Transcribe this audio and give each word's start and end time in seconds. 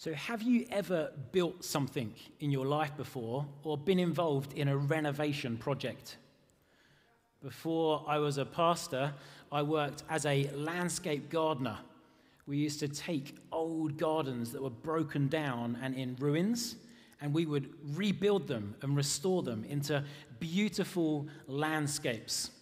So, 0.00 0.14
have 0.14 0.40
you 0.40 0.64
ever 0.70 1.12
built 1.30 1.62
something 1.62 2.14
in 2.38 2.50
your 2.50 2.64
life 2.64 2.96
before 2.96 3.44
or 3.64 3.76
been 3.76 3.98
involved 3.98 4.54
in 4.54 4.68
a 4.68 4.74
renovation 4.74 5.58
project? 5.58 6.16
Before 7.42 8.02
I 8.08 8.16
was 8.16 8.38
a 8.38 8.46
pastor, 8.46 9.12
I 9.52 9.60
worked 9.60 10.04
as 10.08 10.24
a 10.24 10.48
landscape 10.54 11.28
gardener. 11.28 11.76
We 12.46 12.56
used 12.56 12.80
to 12.80 12.88
take 12.88 13.36
old 13.52 13.98
gardens 13.98 14.52
that 14.52 14.62
were 14.62 14.70
broken 14.70 15.28
down 15.28 15.76
and 15.82 15.94
in 15.94 16.16
ruins, 16.18 16.76
and 17.20 17.34
we 17.34 17.44
would 17.44 17.68
rebuild 17.94 18.48
them 18.48 18.76
and 18.80 18.96
restore 18.96 19.42
them 19.42 19.66
into 19.68 20.02
beautiful 20.38 21.28
landscapes. 21.46 22.52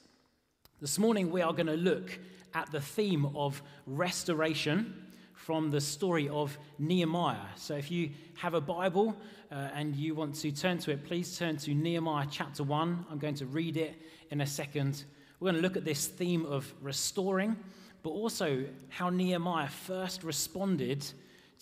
This 0.81 0.99
morning, 0.99 1.31
we 1.31 1.43
are 1.43 1.53
going 1.53 1.67
to 1.67 1.77
look 1.77 2.19
at 2.53 2.73
the 2.73 2.81
theme 2.81 3.27
of 3.37 3.63
restoration 3.87 5.05
from 5.39 5.71
the 5.71 5.81
story 5.81 6.29
of 6.29 6.59
Nehemiah. 6.79 7.47
So 7.55 7.75
if 7.77 7.91
you 7.91 8.11
have 8.37 8.55
a 8.55 8.61
Bible 8.61 9.17
uh, 9.51 9.69
and 9.73 9.95
you 9.95 10.15
want 10.15 10.35
to 10.35 10.51
turn 10.51 10.79
to 10.79 10.91
it, 10.91 11.05
please 11.05 11.39
turn 11.39 11.57
to 11.59 11.75
Nehemiah 11.75 12.27
chapter 12.29 12.65
1. 12.65 13.07
I'm 13.09 13.19
going 13.19 13.37
to 13.37 13.47
read 13.47 13.77
it 13.77 13.95
in 14.31 14.41
a 14.41 14.47
second. 14.47 15.05
We're 15.39 15.53
going 15.53 15.63
to 15.63 15.67
look 15.67 15.77
at 15.77 15.85
this 15.85 16.07
theme 16.09 16.45
of 16.45 16.75
restoring, 16.83 17.57
but 18.03 18.11
also 18.11 18.65
how 18.89 19.11
Nehemiah 19.11 19.69
first 19.69 20.25
responded 20.25 21.07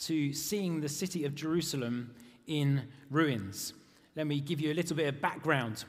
to 0.05 0.33
seeing 0.33 0.81
the 0.81 0.89
city 0.89 1.25
of 1.25 1.35
Jerusalem 1.35 2.15
in 2.47 2.83
ruins. 3.11 3.75
Let 4.17 4.27
me 4.27 4.41
give 4.41 4.61
you 4.61 4.73
a 4.73 4.75
little 4.75 4.97
bit 4.97 5.09
of 5.09 5.21
background. 5.21 5.85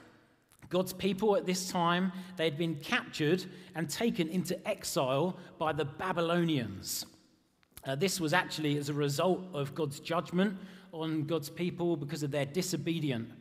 God's 0.70 0.92
people 0.92 1.38
at 1.38 1.46
this 1.46 1.70
time, 1.70 2.12
they 2.36 2.44
had 2.44 2.58
been 2.58 2.76
captured 2.76 3.46
and 3.76 3.90
taken 3.90 4.28
into 4.28 4.68
exile 4.68 5.38
by 5.58 5.72
the 5.72 5.86
Babylonians. 5.86 7.06
Uh, 7.88 7.96
this 7.96 8.20
was 8.20 8.34
actually 8.34 8.78
as 8.78 8.90
a 8.90 8.94
result 8.94 9.42
of 9.54 9.74
God's 9.74 10.02
judgment 10.02 10.58
on 10.92 11.24
God's 11.24 11.50
people 11.50 11.96
because 11.96 12.22
of 12.22 12.32
their 12.32 12.46
disobedience. 12.46 13.32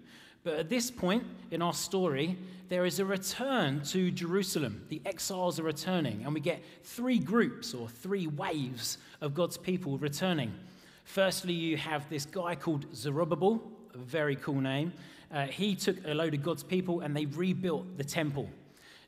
But 0.45 0.61
at 0.61 0.69
this 0.69 0.89
point 0.93 1.25
in 1.51 1.61
our 1.61 1.75
story, 1.75 2.39
there 2.69 2.87
is 2.87 3.01
a 3.01 3.05
return 3.05 3.83
to 3.87 4.13
Jerusalem. 4.13 4.85
The 4.89 5.03
exiles 5.05 5.59
are 5.59 5.65
returning, 5.65 6.23
and 6.25 6.33
we 6.33 6.39
get 6.39 6.63
three 6.85 7.19
groups 7.19 7.75
or 7.75 7.89
three 7.89 8.29
waves 8.29 8.99
of 9.21 9.35
God's 9.35 9.57
people 9.57 9.99
returning. 9.99 10.55
Firstly, 11.03 11.53
you 11.53 11.77
have 11.77 12.09
this 12.09 12.25
guy 12.25 12.55
called 12.55 12.87
Zerubbabel, 12.95 13.61
a 13.93 13.99
very 13.99 14.37
cool 14.37 14.61
name. 14.61 14.93
Uh, 15.33 15.47
he 15.47 15.75
took 15.75 15.97
a 16.07 16.15
load 16.15 16.35
of 16.35 16.45
God's 16.45 16.63
people 16.63 17.01
and 17.01 17.17
they 17.17 17.27
rebuilt 17.27 17.97
the 17.97 18.05
temple. 18.05 18.49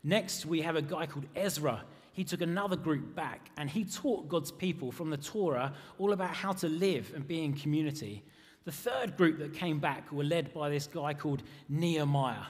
Next, 0.02 0.44
we 0.44 0.62
have 0.62 0.74
a 0.74 0.82
guy 0.82 1.06
called 1.06 1.26
Ezra 1.36 1.84
he 2.18 2.24
took 2.24 2.40
another 2.40 2.74
group 2.74 3.14
back 3.14 3.48
and 3.58 3.70
he 3.70 3.84
taught 3.84 4.28
God's 4.28 4.50
people 4.50 4.90
from 4.90 5.08
the 5.08 5.16
Torah 5.16 5.72
all 5.98 6.12
about 6.12 6.34
how 6.34 6.50
to 6.50 6.68
live 6.68 7.12
and 7.14 7.24
be 7.24 7.44
in 7.44 7.52
community. 7.52 8.24
The 8.64 8.72
third 8.72 9.16
group 9.16 9.38
that 9.38 9.54
came 9.54 9.78
back 9.78 10.10
were 10.10 10.24
led 10.24 10.52
by 10.52 10.68
this 10.68 10.88
guy 10.88 11.14
called 11.14 11.44
Nehemiah. 11.68 12.46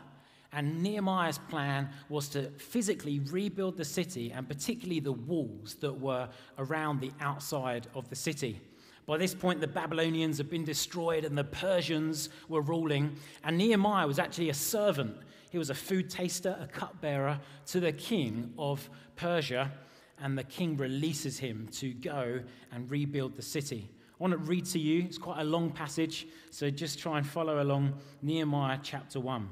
And 0.55 0.83
Nehemiah's 0.83 1.37
plan 1.37 1.91
was 2.09 2.31
to 2.31 2.45
physically 2.53 3.19
rebuild 3.19 3.77
the 3.77 3.85
city 3.85 4.33
and 4.33 4.49
particularly 4.49 5.01
the 5.01 5.13
walls 5.13 5.75
that 5.81 5.93
were 5.93 6.31
around 6.57 7.03
the 7.03 7.13
outside 7.21 7.89
of 7.95 8.09
the 8.09 8.17
city. 8.17 8.63
By 9.05 9.19
this 9.19 9.35
point, 9.35 9.61
the 9.61 9.67
Babylonians 9.67 10.39
had 10.39 10.49
been 10.49 10.65
destroyed 10.65 11.27
and 11.27 11.37
the 11.37 11.45
Persians 11.45 12.31
were 12.49 12.63
ruling. 12.63 13.17
And 13.45 13.59
Nehemiah 13.59 14.07
was 14.07 14.19
actually 14.19 14.49
a 14.49 14.55
servant 14.55 15.19
he 15.51 15.59
was 15.59 15.71
a 15.71 15.75
food 15.75 16.11
taster, 16.11 16.57
a 16.61 16.67
cupbearer 16.67 17.41
to 17.67 17.81
the 17.81 17.93
king 17.93 18.53
of 18.59 18.89
Persia, 19.17 19.73
and 20.21 20.37
the 20.37 20.45
king 20.45 20.77
releases 20.77 21.39
him 21.39 21.69
to 21.73 21.93
go 21.93 22.41
and 22.73 22.91
rebuild 22.91 23.37
the 23.37 23.43
city. 23.43 23.89
I 24.19 24.23
want 24.23 24.33
to 24.33 24.39
read 24.39 24.67
to 24.67 24.79
you, 24.79 25.05
it's 25.05 25.19
quite 25.19 25.41
a 25.41 25.45
long 25.45 25.71
passage, 25.71 26.27
so 26.51 26.71
just 26.71 26.99
try 26.99 27.19
and 27.19 27.27
follow 27.27 27.63
along 27.63 27.95
Nehemiah 28.21 28.81
chapter 28.83 29.21
1. 29.21 29.49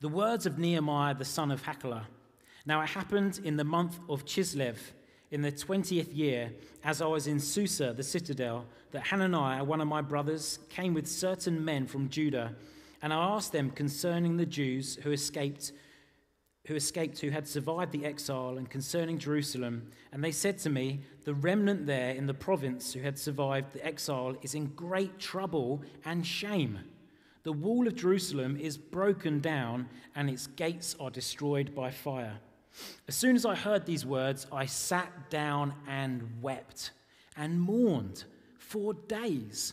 The 0.00 0.08
words 0.08 0.46
of 0.46 0.58
Nehemiah 0.58 1.14
the 1.14 1.24
son 1.24 1.50
of 1.50 1.62
Hachaliah. 1.62 2.06
Now 2.66 2.82
it 2.82 2.88
happened 2.88 3.40
in 3.44 3.56
the 3.56 3.64
month 3.64 3.98
of 4.08 4.24
Chislev, 4.24 4.76
in 5.30 5.42
the 5.42 5.52
20th 5.52 6.16
year, 6.16 6.52
as 6.82 7.02
I 7.02 7.06
was 7.06 7.26
in 7.26 7.38
Susa, 7.38 7.92
the 7.92 8.02
citadel, 8.02 8.64
that 8.92 9.06
Hananiah, 9.06 9.62
one 9.62 9.80
of 9.80 9.86
my 9.86 10.00
brothers, 10.00 10.58
came 10.70 10.94
with 10.94 11.06
certain 11.06 11.64
men 11.64 11.86
from 11.86 12.08
Judah 12.08 12.54
and 13.02 13.12
I 13.12 13.16
asked 13.16 13.52
them 13.52 13.70
concerning 13.70 14.36
the 14.36 14.46
Jews 14.46 14.98
who 15.02 15.12
escaped, 15.12 15.72
who 16.66 16.74
escaped, 16.74 17.20
who 17.20 17.30
had 17.30 17.46
survived 17.46 17.92
the 17.92 18.04
exile, 18.04 18.58
and 18.58 18.68
concerning 18.68 19.18
Jerusalem. 19.18 19.90
And 20.12 20.22
they 20.22 20.32
said 20.32 20.58
to 20.58 20.70
me, 20.70 21.00
The 21.24 21.34
remnant 21.34 21.86
there 21.86 22.10
in 22.10 22.26
the 22.26 22.34
province 22.34 22.92
who 22.92 23.00
had 23.00 23.18
survived 23.18 23.72
the 23.72 23.84
exile 23.84 24.36
is 24.42 24.54
in 24.54 24.66
great 24.66 25.18
trouble 25.18 25.82
and 26.04 26.26
shame. 26.26 26.80
The 27.44 27.52
wall 27.52 27.86
of 27.86 27.94
Jerusalem 27.94 28.56
is 28.56 28.76
broken 28.76 29.40
down, 29.40 29.88
and 30.14 30.28
its 30.28 30.48
gates 30.48 30.96
are 30.98 31.10
destroyed 31.10 31.74
by 31.74 31.90
fire. 31.90 32.40
As 33.06 33.14
soon 33.14 33.36
as 33.36 33.46
I 33.46 33.54
heard 33.54 33.86
these 33.86 34.04
words, 34.04 34.46
I 34.52 34.66
sat 34.66 35.30
down 35.30 35.74
and 35.86 36.42
wept 36.42 36.90
and 37.36 37.60
mourned 37.60 38.24
for 38.58 38.94
days. 38.94 39.72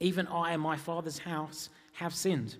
Even 0.00 0.26
I 0.26 0.52
and 0.52 0.62
my 0.62 0.76
father's 0.76 1.18
house 1.18 1.68
have 1.94 2.14
sinned. 2.14 2.56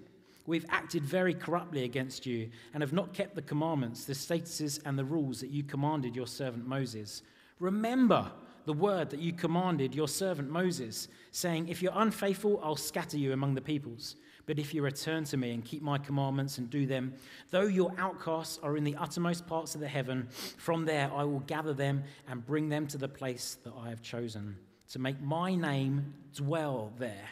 We've 0.47 0.67
acted 0.69 1.05
very 1.05 1.35
corruptly 1.35 1.85
against 1.85 2.27
you 2.27 2.51
and 2.75 2.83
have 2.83 2.93
not 2.93 3.15
kept 3.15 3.35
the 3.35 3.43
commandments, 3.43 4.05
the 4.05 4.13
statuses, 4.13 4.81
and 4.85 4.99
the 4.99 5.05
rules 5.05 5.41
that 5.41 5.51
you 5.51 5.63
commanded 5.63 6.17
your 6.17 6.27
servant 6.27 6.67
Moses. 6.67 7.23
Remember 7.61 8.31
the 8.65 8.73
word 8.73 9.11
that 9.11 9.21
you 9.21 9.33
commanded 9.33 9.95
your 9.95 10.09
servant 10.09 10.51
Moses, 10.51 11.09
saying, 11.31 11.69
If 11.69 11.83
you're 11.83 11.93
unfaithful, 11.95 12.61
I'll 12.63 12.77
scatter 12.77 13.19
you 13.19 13.33
among 13.33 13.55
the 13.55 13.61
peoples. 13.61 14.17
But 14.47 14.59
if 14.59 14.75
you 14.75 14.83
return 14.83 15.25
to 15.25 15.37
me 15.37 15.53
and 15.53 15.65
keep 15.65 15.83
my 15.83 15.99
commandments 15.99 16.59
and 16.59 16.69
do 16.69 16.87
them, 16.87 17.15
though 17.51 17.63
your 17.63 17.95
outcasts 17.97 18.59
are 18.63 18.77
in 18.77 18.83
the 18.83 18.97
uttermost 18.97 19.47
parts 19.47 19.77
of 19.77 19.81
the 19.81 19.89
heaven, 19.89 20.27
from 20.59 20.85
there 20.85 21.11
I 21.15 21.23
will 21.23 21.41
gather 21.41 21.73
them 21.73 22.03
and 22.29 22.45
bring 22.45 22.69
them 22.69 22.89
to 22.89 22.99
the 22.99 23.09
place 23.09 23.59
that 23.63 23.73
I 23.79 23.89
have 23.89 24.03
chosen 24.03 24.57
to 24.93 24.99
make 24.99 25.21
my 25.21 25.55
name 25.55 26.15
dwell 26.35 26.93
there. 26.99 27.29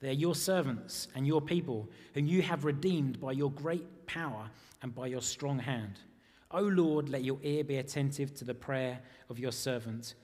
They 0.00 0.08
are 0.10 0.12
your 0.12 0.34
servants 0.34 1.08
and 1.14 1.26
your 1.26 1.40
people, 1.40 1.88
whom 2.14 2.26
you 2.26 2.42
have 2.42 2.64
redeemed 2.64 3.20
by 3.20 3.32
your 3.32 3.50
great 3.50 4.06
power 4.06 4.48
and 4.82 4.94
by 4.94 5.08
your 5.08 5.22
strong 5.22 5.58
hand. 5.58 5.98
O 6.52 6.60
Lord, 6.60 7.08
let 7.08 7.24
your 7.24 7.38
ear 7.42 7.64
be 7.64 7.78
attentive 7.78 8.34
to 8.34 8.44
the 8.44 8.54
prayer 8.54 9.00
of 9.28 9.38
your 9.38 9.50
servant 9.50 10.14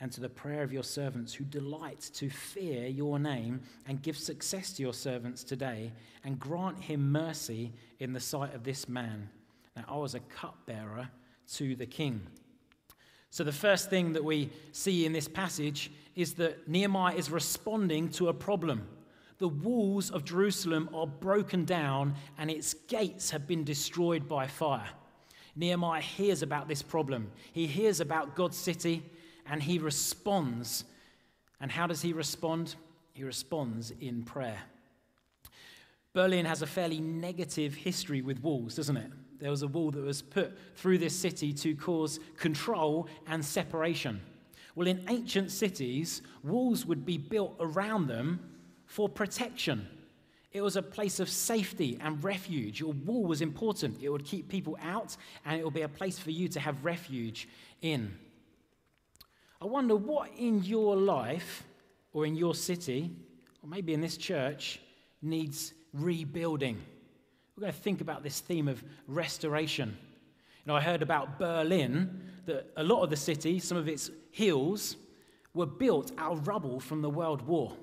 and 0.00 0.10
to 0.10 0.20
the 0.20 0.28
prayer 0.28 0.62
of 0.62 0.72
your 0.72 0.82
servants 0.82 1.32
who 1.32 1.44
delight 1.44 2.10
to 2.14 2.28
fear 2.30 2.88
your 2.88 3.18
name, 3.18 3.60
and 3.86 4.02
give 4.02 4.16
success 4.16 4.72
to 4.72 4.82
your 4.82 4.94
servants 4.94 5.44
today, 5.44 5.92
and 6.24 6.40
grant 6.40 6.80
him 6.80 7.12
mercy 7.12 7.70
in 7.98 8.14
the 8.14 8.20
sight 8.20 8.54
of 8.54 8.64
this 8.64 8.88
man. 8.88 9.28
Now, 9.76 9.84
I 9.86 9.96
was 9.98 10.14
a 10.14 10.20
cupbearer 10.20 11.08
to 11.54 11.76
the 11.76 11.86
king. 11.86 12.22
So, 13.30 13.44
the 13.44 13.52
first 13.52 13.90
thing 13.90 14.12
that 14.14 14.24
we 14.24 14.50
see 14.72 15.06
in 15.06 15.12
this 15.12 15.28
passage 15.28 15.90
is 16.16 16.34
that 16.34 16.68
Nehemiah 16.68 17.14
is 17.14 17.30
responding 17.30 18.08
to 18.10 18.28
a 18.28 18.34
problem. 18.34 18.86
The 19.38 19.48
walls 19.48 20.10
of 20.10 20.24
Jerusalem 20.24 20.90
are 20.92 21.06
broken 21.06 21.64
down 21.64 22.14
and 22.36 22.50
its 22.50 22.74
gates 22.74 23.30
have 23.30 23.46
been 23.46 23.64
destroyed 23.64 24.28
by 24.28 24.46
fire. 24.48 24.88
Nehemiah 25.56 26.02
hears 26.02 26.42
about 26.42 26.68
this 26.68 26.82
problem. 26.82 27.30
He 27.52 27.66
hears 27.66 28.00
about 28.00 28.34
God's 28.34 28.58
city 28.58 29.02
and 29.46 29.62
he 29.62 29.78
responds. 29.78 30.84
And 31.60 31.70
how 31.70 31.86
does 31.86 32.02
he 32.02 32.12
respond? 32.12 32.74
He 33.12 33.24
responds 33.24 33.92
in 34.00 34.24
prayer. 34.24 34.58
Berlin 36.12 36.44
has 36.46 36.62
a 36.62 36.66
fairly 36.66 37.00
negative 37.00 37.74
history 37.74 38.22
with 38.22 38.42
walls, 38.42 38.74
doesn't 38.74 38.96
it? 38.96 39.10
There 39.40 39.50
was 39.50 39.62
a 39.62 39.68
wall 39.68 39.90
that 39.90 40.04
was 40.04 40.22
put 40.22 40.56
through 40.76 40.98
this 40.98 41.16
city 41.16 41.52
to 41.54 41.74
cause 41.74 42.20
control 42.36 43.08
and 43.26 43.44
separation. 43.44 44.20
Well, 44.74 44.86
in 44.86 45.04
ancient 45.08 45.50
cities, 45.50 46.22
walls 46.42 46.86
would 46.86 47.04
be 47.04 47.18
built 47.18 47.56
around 47.58 48.06
them 48.06 48.40
for 48.86 49.08
protection. 49.08 49.88
It 50.52 50.62
was 50.62 50.76
a 50.76 50.82
place 50.82 51.20
of 51.20 51.28
safety 51.28 51.98
and 52.00 52.22
refuge. 52.22 52.80
Your 52.80 52.92
wall 52.92 53.24
was 53.24 53.40
important. 53.40 54.02
It 54.02 54.08
would 54.08 54.24
keep 54.24 54.48
people 54.48 54.76
out, 54.82 55.16
and 55.44 55.58
it 55.58 55.64
would 55.64 55.74
be 55.74 55.82
a 55.82 55.88
place 55.88 56.18
for 56.18 56.30
you 56.30 56.48
to 56.48 56.60
have 56.60 56.84
refuge 56.84 57.48
in. 57.82 58.16
I 59.62 59.66
wonder 59.66 59.94
what 59.94 60.30
in 60.36 60.62
your 60.64 60.96
life 60.96 61.64
or 62.12 62.26
in 62.26 62.34
your 62.34 62.54
city, 62.54 63.10
or 63.62 63.68
maybe 63.68 63.94
in 63.94 64.00
this 64.00 64.16
church, 64.16 64.80
needs 65.22 65.72
rebuilding. 65.92 66.82
We're 67.60 67.66
going 67.66 67.74
to 67.74 67.82
think 67.82 68.00
about 68.00 68.22
this 68.22 68.40
theme 68.40 68.68
of 68.68 68.82
restoration. 69.06 69.90
You 69.90 70.72
know, 70.72 70.76
I 70.76 70.80
heard 70.80 71.02
about 71.02 71.38
Berlin, 71.38 72.22
that 72.46 72.70
a 72.78 72.82
lot 72.82 73.02
of 73.02 73.10
the 73.10 73.16
city, 73.16 73.58
some 73.58 73.76
of 73.76 73.86
its 73.86 74.10
hills, 74.30 74.96
were 75.52 75.66
built 75.66 76.10
out 76.16 76.32
of 76.32 76.48
rubble 76.48 76.80
from 76.80 77.02
the 77.02 77.10
World 77.10 77.42
War. 77.42 77.76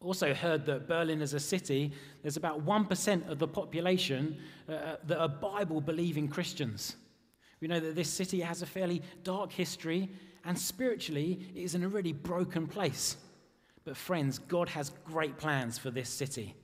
Also, 0.00 0.34
heard 0.34 0.66
that 0.66 0.88
Berlin 0.88 1.22
as 1.22 1.34
a 1.34 1.38
city, 1.38 1.92
there's 2.22 2.36
about 2.36 2.66
1% 2.66 3.28
of 3.28 3.38
the 3.38 3.46
population 3.46 4.38
uh, 4.68 4.72
uh 4.72 4.96
that 5.06 5.20
are 5.20 5.28
Bible 5.28 5.80
believing 5.80 6.26
Christians. 6.26 6.96
We 7.60 7.68
know 7.68 7.78
that 7.78 7.94
this 7.94 8.10
city 8.10 8.40
has 8.40 8.60
a 8.62 8.66
fairly 8.66 9.02
dark 9.22 9.52
history, 9.52 10.10
and 10.44 10.58
spiritually, 10.58 11.46
it 11.54 11.62
is 11.62 11.76
in 11.76 11.84
a 11.84 11.88
really 11.88 12.12
broken 12.12 12.66
place. 12.66 13.18
But, 13.84 13.96
friends, 13.96 14.40
God 14.40 14.68
has 14.70 14.90
great 15.04 15.38
plans 15.38 15.78
for 15.78 15.92
this 15.92 16.08
city. 16.08 16.56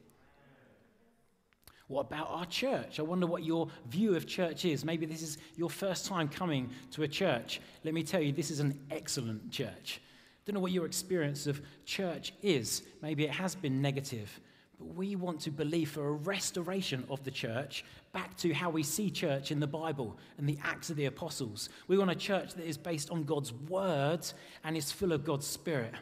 What 1.91 2.03
about 2.03 2.29
our 2.31 2.47
church? 2.47 3.01
I 3.01 3.03
wonder 3.03 3.27
what 3.27 3.43
your 3.43 3.67
view 3.89 4.15
of 4.15 4.25
church 4.25 4.65
is. 4.65 4.85
Maybe 4.85 5.07
this 5.07 5.23
is 5.23 5.39
your 5.57 5.69
first 5.69 6.07
time 6.07 6.29
coming 6.29 6.71
to 6.93 7.03
a 7.03 7.09
church. 7.09 7.61
Let 7.83 7.95
me 7.95 8.05
tell 8.05 8.23
you, 8.23 8.31
this 8.31 8.53
is 8.53 8.61
an 8.61 8.79
excellent 8.93 9.51
church. 9.51 10.01
Don't 10.47 10.55
know 10.55 10.61
what 10.61 10.71
your 10.71 10.87
experience 10.87 11.49
of 11.49 11.61
church 11.85 12.33
is. 12.43 12.85
Maybe 13.03 13.25
it 13.25 13.33
has 13.33 13.57
been 13.57 13.83
negative. 13.83 14.39
But 14.79 14.95
we 14.95 15.17
want 15.17 15.41
to 15.41 15.51
believe 15.51 15.91
for 15.91 16.07
a 16.07 16.13
restoration 16.13 17.05
of 17.11 17.25
the 17.25 17.33
church 17.33 17.85
back 18.13 18.37
to 18.37 18.55
how 18.55 18.71
we 18.71 18.85
see 18.85 19.11
church 19.11 19.51
in 19.51 19.59
the 19.59 19.67
Bible 19.67 20.17
and 20.39 20.49
the 20.49 20.59
Acts 20.63 20.91
of 20.91 20.97
the 20.97 21.07
Apostles. 21.07 21.71
We 21.89 21.99
want 21.99 22.13
a 22.13 22.15
church 22.15 22.55
that 22.55 22.65
is 22.65 22.79
based 22.79 23.11
on 23.11 23.25
God's 23.25 23.53
word 23.53 24.25
and 24.63 24.77
is 24.77 24.93
full 24.93 25.11
of 25.11 25.25
God's 25.25 25.49
Spirit 25.49 25.95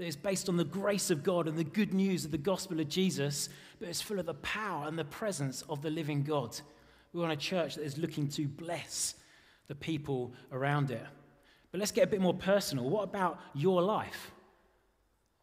that 0.00 0.06
is 0.06 0.16
based 0.16 0.48
on 0.48 0.56
the 0.56 0.64
grace 0.64 1.10
of 1.10 1.22
God 1.22 1.46
and 1.46 1.58
the 1.58 1.62
good 1.62 1.92
news 1.92 2.24
of 2.24 2.30
the 2.30 2.38
gospel 2.38 2.80
of 2.80 2.88
Jesus, 2.88 3.50
but 3.78 3.86
it's 3.86 4.00
full 4.00 4.18
of 4.18 4.24
the 4.24 4.32
power 4.32 4.88
and 4.88 4.98
the 4.98 5.04
presence 5.04 5.60
of 5.68 5.82
the 5.82 5.90
living 5.90 6.22
God. 6.22 6.58
We 7.12 7.20
want 7.20 7.34
a 7.34 7.36
church 7.36 7.74
that 7.74 7.84
is 7.84 7.98
looking 7.98 8.26
to 8.28 8.48
bless 8.48 9.16
the 9.68 9.74
people 9.74 10.32
around 10.52 10.90
it. 10.90 11.04
But 11.70 11.80
let's 11.80 11.92
get 11.92 12.04
a 12.04 12.06
bit 12.06 12.22
more 12.22 12.32
personal. 12.32 12.88
What 12.88 13.02
about 13.02 13.40
your 13.52 13.82
life? 13.82 14.32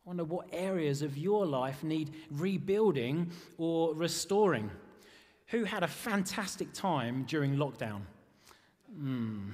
I 0.04 0.10
wonder 0.10 0.24
what 0.24 0.48
areas 0.52 1.04
of 1.04 1.20
your 1.20 1.46
life 1.46 1.84
need 1.84 2.16
rebuilding 2.32 3.30
or 3.60 3.94
restoring. 3.94 4.72
Who 5.50 5.66
had 5.66 5.84
a 5.84 5.88
fantastic 5.88 6.74
time 6.74 7.26
during 7.28 7.58
lockdown? 7.58 8.02
Hmm. 8.92 9.52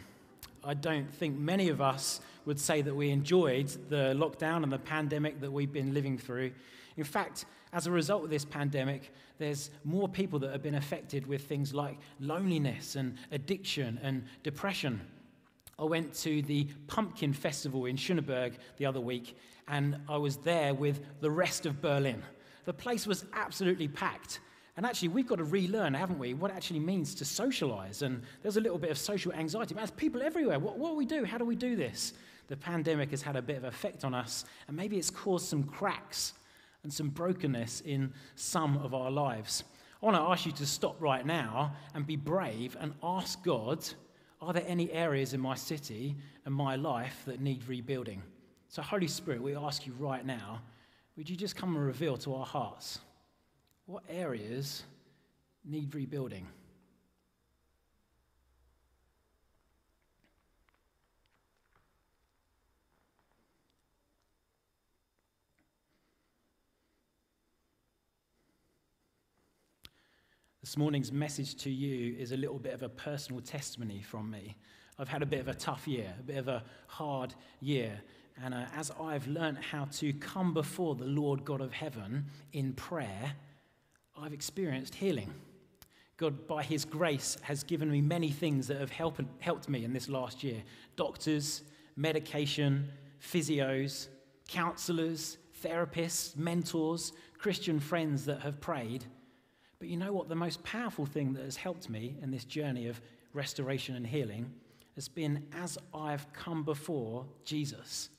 I 0.63 0.73
don't 0.73 1.11
think 1.13 1.37
many 1.37 1.69
of 1.69 1.81
us 1.81 2.21
would 2.45 2.59
say 2.59 2.81
that 2.81 2.95
we 2.95 3.09
enjoyed 3.09 3.67
the 3.89 4.13
lockdown 4.15 4.63
and 4.63 4.71
the 4.71 4.79
pandemic 4.79 5.41
that 5.41 5.51
we've 5.51 5.71
been 5.71 5.93
living 5.93 6.17
through. 6.17 6.51
In 6.97 7.03
fact, 7.03 7.45
as 7.73 7.87
a 7.87 7.91
result 7.91 8.23
of 8.23 8.29
this 8.29 8.45
pandemic, 8.45 9.11
there's 9.39 9.71
more 9.83 10.07
people 10.07 10.39
that 10.39 10.51
have 10.51 10.61
been 10.61 10.75
affected 10.75 11.25
with 11.25 11.43
things 11.43 11.73
like 11.73 11.97
loneliness 12.19 12.95
and 12.95 13.17
addiction 13.31 13.99
and 14.03 14.23
depression. 14.43 15.01
I 15.79 15.83
went 15.83 16.13
to 16.19 16.41
the 16.43 16.67
Pumpkin 16.87 17.33
Festival 17.33 17.85
in 17.85 17.95
Schöneberg 17.95 18.53
the 18.77 18.85
other 18.85 19.01
week, 19.01 19.35
and 19.67 19.97
I 20.07 20.17
was 20.17 20.37
there 20.37 20.73
with 20.73 21.01
the 21.19 21.31
rest 21.31 21.65
of 21.65 21.81
Berlin. 21.81 22.21
The 22.65 22.73
place 22.73 23.07
was 23.07 23.25
absolutely 23.33 23.87
packed. 23.87 24.39
And 24.75 24.85
actually, 24.85 25.09
we've 25.09 25.27
got 25.27 25.37
to 25.37 25.43
relearn, 25.43 25.93
haven't 25.93 26.17
we, 26.17 26.33
what 26.33 26.49
it 26.49 26.55
actually 26.55 26.79
means 26.79 27.13
to 27.15 27.25
socialize. 27.25 28.01
And 28.01 28.23
there's 28.41 28.57
a 28.57 28.61
little 28.61 28.79
bit 28.79 28.89
of 28.89 28.97
social 28.97 29.31
anxiety. 29.33 29.75
But 29.75 29.81
there's 29.81 29.91
people 29.91 30.23
everywhere. 30.23 30.57
What, 30.59 30.79
what 30.79 30.89
do 30.89 30.95
we 30.95 31.05
do? 31.05 31.25
How 31.25 31.37
do 31.37 31.45
we 31.45 31.55
do 31.55 31.75
this? 31.75 32.13
the 32.47 32.57
pandemic 32.57 33.11
has 33.11 33.21
had 33.21 33.35
a 33.35 33.41
bit 33.41 33.57
of 33.57 33.63
effect 33.63 34.03
on 34.03 34.13
us, 34.13 34.45
and 34.67 34.75
maybe 34.75 34.97
it's 34.97 35.09
caused 35.09 35.47
some 35.47 35.63
cracks 35.63 36.33
and 36.83 36.93
some 36.93 37.09
brokenness 37.09 37.81
in 37.81 38.13
some 38.35 38.77
of 38.77 38.93
our 38.93 39.09
lives. 39.09 39.63
I 40.01 40.05
want 40.05 40.17
to 40.17 40.21
ask 40.21 40.45
you 40.45 40.51
to 40.53 40.65
stop 40.65 41.01
right 41.01 41.25
now 41.25 41.73
and 41.93 42.05
be 42.05 42.15
brave 42.15 42.75
and 42.79 42.93
ask 43.01 43.43
God 43.43 43.85
are 44.41 44.51
there 44.51 44.65
any 44.67 44.91
areas 44.91 45.33
in 45.33 45.39
my 45.39 45.55
city 45.55 46.17
and 46.43 46.53
my 46.53 46.75
life 46.75 47.23
that 47.25 47.39
need 47.39 47.65
rebuilding? 47.65 48.21
So, 48.67 48.81
Holy 48.81 49.07
Spirit, 49.07 49.41
we 49.41 49.55
ask 49.55 49.87
you 49.87 49.93
right 49.97 50.25
now, 50.25 50.59
would 51.15 51.29
you 51.29 51.37
just 51.37 51.55
come 51.55 51.77
and 51.77 51.85
reveal 51.85 52.17
to 52.17 52.35
our 52.35 52.45
hearts 52.45 52.99
what 53.85 54.03
areas 54.09 54.83
need 55.65 55.93
rebuilding? 55.93 56.47
This 70.61 70.77
morning's 70.77 71.11
message 71.11 71.55
to 71.57 71.69
you 71.69 72.15
is 72.17 72.31
a 72.31 72.37
little 72.37 72.57
bit 72.57 72.73
of 72.73 72.83
a 72.83 72.89
personal 72.89 73.41
testimony 73.41 74.01
from 74.01 74.31
me. 74.31 74.55
I've 74.97 75.09
had 75.09 75.21
a 75.21 75.25
bit 75.25 75.41
of 75.41 75.49
a 75.49 75.53
tough 75.53 75.87
year, 75.87 76.13
a 76.17 76.23
bit 76.23 76.37
of 76.37 76.47
a 76.47 76.63
hard 76.87 77.35
year. 77.59 78.01
And 78.41 78.53
uh, 78.53 78.65
as 78.73 78.89
I've 78.99 79.27
learned 79.27 79.57
how 79.57 79.85
to 79.85 80.13
come 80.13 80.53
before 80.53 80.95
the 80.95 81.05
Lord 81.05 81.43
God 81.43 81.59
of 81.59 81.73
heaven 81.73 82.25
in 82.53 82.73
prayer, 82.73 83.33
I've 84.19 84.33
experienced 84.33 84.95
healing. 84.95 85.33
God, 86.17 86.47
by 86.47 86.63
His 86.63 86.85
grace, 86.85 87.37
has 87.41 87.63
given 87.63 87.89
me 87.91 88.01
many 88.01 88.29
things 88.29 88.67
that 88.67 88.79
have 88.79 88.91
helped, 88.91 89.21
helped 89.39 89.67
me 89.67 89.83
in 89.83 89.93
this 89.93 90.09
last 90.09 90.43
year 90.43 90.63
doctors, 90.95 91.63
medication, 91.95 92.89
physios, 93.21 94.07
counselors, 94.47 95.37
therapists, 95.63 96.35
mentors, 96.37 97.13
Christian 97.37 97.79
friends 97.79 98.25
that 98.25 98.41
have 98.41 98.61
prayed. 98.61 99.05
But 99.79 99.87
you 99.87 99.97
know 99.97 100.13
what? 100.13 100.29
The 100.29 100.35
most 100.35 100.63
powerful 100.63 101.05
thing 101.05 101.33
that 101.33 101.43
has 101.43 101.57
helped 101.57 101.89
me 101.89 102.15
in 102.21 102.31
this 102.31 102.45
journey 102.45 102.87
of 102.87 103.01
restoration 103.33 103.95
and 103.95 104.05
healing 104.05 104.51
has 104.95 105.07
been 105.07 105.45
as 105.53 105.77
I've 105.93 106.31
come 106.33 106.63
before 106.63 107.25
Jesus 107.43 108.09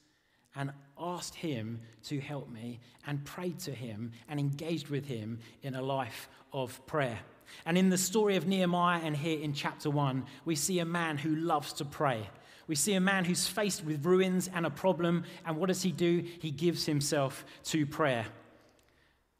and 0.56 0.72
asked 0.98 1.34
Him 1.34 1.80
to 2.04 2.20
help 2.20 2.50
me 2.50 2.80
and 3.06 3.24
prayed 3.24 3.58
to 3.60 3.72
Him 3.72 4.12
and 4.28 4.38
engaged 4.38 4.88
with 4.88 5.06
Him 5.06 5.38
in 5.62 5.74
a 5.74 5.82
life 5.82 6.28
of 6.52 6.84
prayer. 6.86 7.18
And 7.66 7.76
in 7.76 7.90
the 7.90 7.98
story 7.98 8.36
of 8.36 8.46
Nehemiah 8.46 9.00
and 9.02 9.16
here 9.16 9.40
in 9.40 9.52
chapter 9.52 9.90
1, 9.90 10.24
we 10.44 10.56
see 10.56 10.78
a 10.78 10.84
man 10.84 11.18
who 11.18 11.34
loves 11.34 11.72
to 11.74 11.84
pray. 11.84 12.28
We 12.66 12.74
see 12.74 12.94
a 12.94 13.00
man 13.00 13.24
who's 13.24 13.46
faced 13.46 13.84
with 13.84 14.04
ruins 14.04 14.48
and 14.54 14.64
a 14.64 14.70
problem, 14.70 15.24
and 15.44 15.56
what 15.56 15.66
does 15.66 15.82
he 15.82 15.92
do? 15.92 16.24
He 16.40 16.50
gives 16.50 16.86
himself 16.86 17.44
to 17.64 17.84
prayer. 17.84 18.26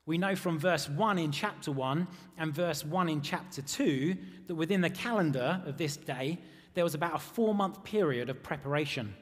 We 0.06 0.18
know 0.18 0.36
from 0.36 0.58
verse 0.58 0.88
1 0.88 1.18
in 1.18 1.32
chapter 1.32 1.72
1 1.72 2.06
and 2.36 2.52
verse 2.52 2.84
1 2.84 3.08
in 3.08 3.22
chapter 3.22 3.62
2 3.62 4.14
that 4.48 4.54
within 4.54 4.82
the 4.82 4.90
calendar 4.90 5.62
of 5.64 5.78
this 5.78 5.96
day, 5.96 6.38
there 6.74 6.84
was 6.84 6.94
about 6.94 7.14
a 7.14 7.18
four 7.18 7.54
month 7.54 7.82
period 7.84 8.28
of 8.28 8.42
preparation. 8.42 9.14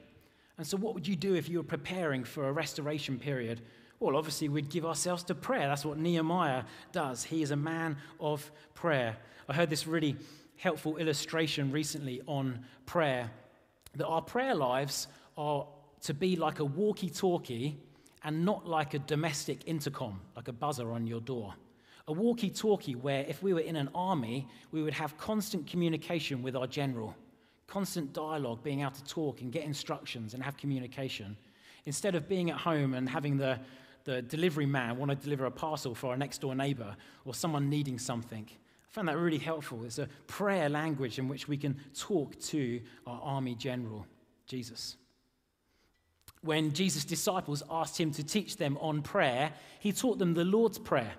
And 0.57 0.67
so, 0.67 0.77
what 0.77 0.93
would 0.93 1.07
you 1.07 1.15
do 1.15 1.35
if 1.35 1.49
you 1.49 1.57
were 1.57 1.63
preparing 1.63 2.23
for 2.23 2.47
a 2.47 2.51
restoration 2.51 3.19
period? 3.19 3.61
Well, 3.99 4.15
obviously, 4.15 4.49
we'd 4.49 4.69
give 4.69 4.85
ourselves 4.85 5.23
to 5.25 5.35
prayer. 5.35 5.67
That's 5.67 5.85
what 5.85 5.97
Nehemiah 5.97 6.63
does. 6.91 7.23
He 7.23 7.41
is 7.41 7.51
a 7.51 7.55
man 7.55 7.97
of 8.19 8.51
prayer. 8.73 9.17
I 9.47 9.53
heard 9.53 9.69
this 9.69 9.87
really 9.87 10.17
helpful 10.57 10.97
illustration 10.97 11.71
recently 11.71 12.21
on 12.27 12.65
prayer 12.85 13.31
that 13.95 14.05
our 14.05 14.21
prayer 14.21 14.55
lives 14.55 15.07
are 15.37 15.67
to 16.01 16.13
be 16.13 16.35
like 16.35 16.59
a 16.59 16.65
walkie 16.65 17.09
talkie 17.09 17.77
and 18.23 18.45
not 18.45 18.67
like 18.67 18.93
a 18.93 18.99
domestic 18.99 19.61
intercom, 19.65 20.21
like 20.35 20.47
a 20.47 20.53
buzzer 20.53 20.91
on 20.91 21.07
your 21.07 21.21
door. 21.21 21.53
A 22.07 22.13
walkie 22.13 22.49
talkie 22.49 22.95
where 22.95 23.25
if 23.27 23.41
we 23.41 23.53
were 23.53 23.61
in 23.61 23.75
an 23.75 23.89
army, 23.95 24.47
we 24.71 24.81
would 24.83 24.93
have 24.93 25.17
constant 25.17 25.67
communication 25.67 26.41
with 26.41 26.55
our 26.55 26.67
general, 26.67 27.15
constant 27.67 28.13
dialogue, 28.13 28.63
being 28.63 28.81
able 28.81 28.91
to 28.91 29.03
talk 29.05 29.41
and 29.41 29.51
get 29.51 29.63
instructions 29.63 30.33
and 30.33 30.43
have 30.43 30.57
communication. 30.57 31.37
Instead 31.85 32.15
of 32.15 32.27
being 32.27 32.49
at 32.49 32.57
home 32.57 32.93
and 32.93 33.09
having 33.09 33.37
the, 33.37 33.59
the 34.03 34.21
delivery 34.21 34.65
man 34.65 34.97
want 34.97 35.09
to 35.09 35.15
deliver 35.15 35.45
a 35.45 35.51
parcel 35.51 35.95
for 35.95 36.11
our 36.11 36.17
next 36.17 36.41
door 36.41 36.55
neighbor 36.55 36.95
or 37.25 37.33
someone 37.33 37.69
needing 37.69 37.97
something. 37.99 38.47
I 38.49 38.93
found 38.93 39.07
that 39.07 39.17
really 39.17 39.37
helpful. 39.37 39.83
It's 39.85 39.99
a 39.99 40.07
prayer 40.27 40.69
language 40.69 41.19
in 41.19 41.27
which 41.27 41.47
we 41.47 41.57
can 41.57 41.77
talk 41.97 42.39
to 42.41 42.81
our 43.07 43.19
army 43.21 43.55
general, 43.55 44.05
Jesus 44.45 44.97
when 46.43 46.73
Jesus' 46.73 47.05
disciples 47.05 47.63
asked 47.69 47.99
him 47.99 48.11
to 48.11 48.23
teach 48.23 48.57
them 48.57 48.77
on 48.81 49.01
prayer, 49.01 49.51
he 49.79 49.91
taught 49.91 50.19
them 50.19 50.33
the 50.33 50.43
Lord's 50.43 50.77
Prayer. 50.77 51.13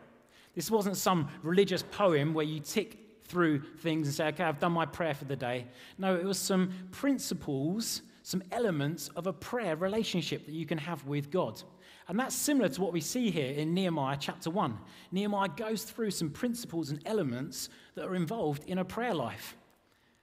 This 0.54 0.70
wasn't 0.70 0.96
some 0.96 1.28
religious 1.42 1.82
poem 1.82 2.34
where 2.34 2.44
you 2.44 2.60
tick 2.60 2.98
through 3.34 3.60
things 3.80 4.06
and 4.06 4.14
say, 4.14 4.28
okay, 4.28 4.44
I've 4.44 4.60
done 4.60 4.70
my 4.70 4.86
prayer 4.86 5.12
for 5.12 5.24
the 5.24 5.34
day. 5.34 5.66
No, 5.98 6.14
it 6.14 6.24
was 6.24 6.38
some 6.38 6.72
principles, 6.92 8.02
some 8.22 8.44
elements 8.52 9.08
of 9.16 9.26
a 9.26 9.32
prayer 9.32 9.74
relationship 9.74 10.46
that 10.46 10.54
you 10.54 10.64
can 10.64 10.78
have 10.78 11.04
with 11.04 11.32
God. 11.32 11.60
And 12.06 12.18
that's 12.18 12.36
similar 12.36 12.68
to 12.68 12.80
what 12.80 12.92
we 12.92 13.00
see 13.00 13.30
here 13.30 13.52
in 13.52 13.74
Nehemiah 13.74 14.16
chapter 14.20 14.50
1. 14.50 14.78
Nehemiah 15.10 15.48
goes 15.48 15.82
through 15.82 16.12
some 16.12 16.30
principles 16.30 16.90
and 16.90 17.00
elements 17.06 17.70
that 17.96 18.06
are 18.06 18.14
involved 18.14 18.62
in 18.68 18.78
a 18.78 18.84
prayer 18.84 19.14
life. 19.14 19.56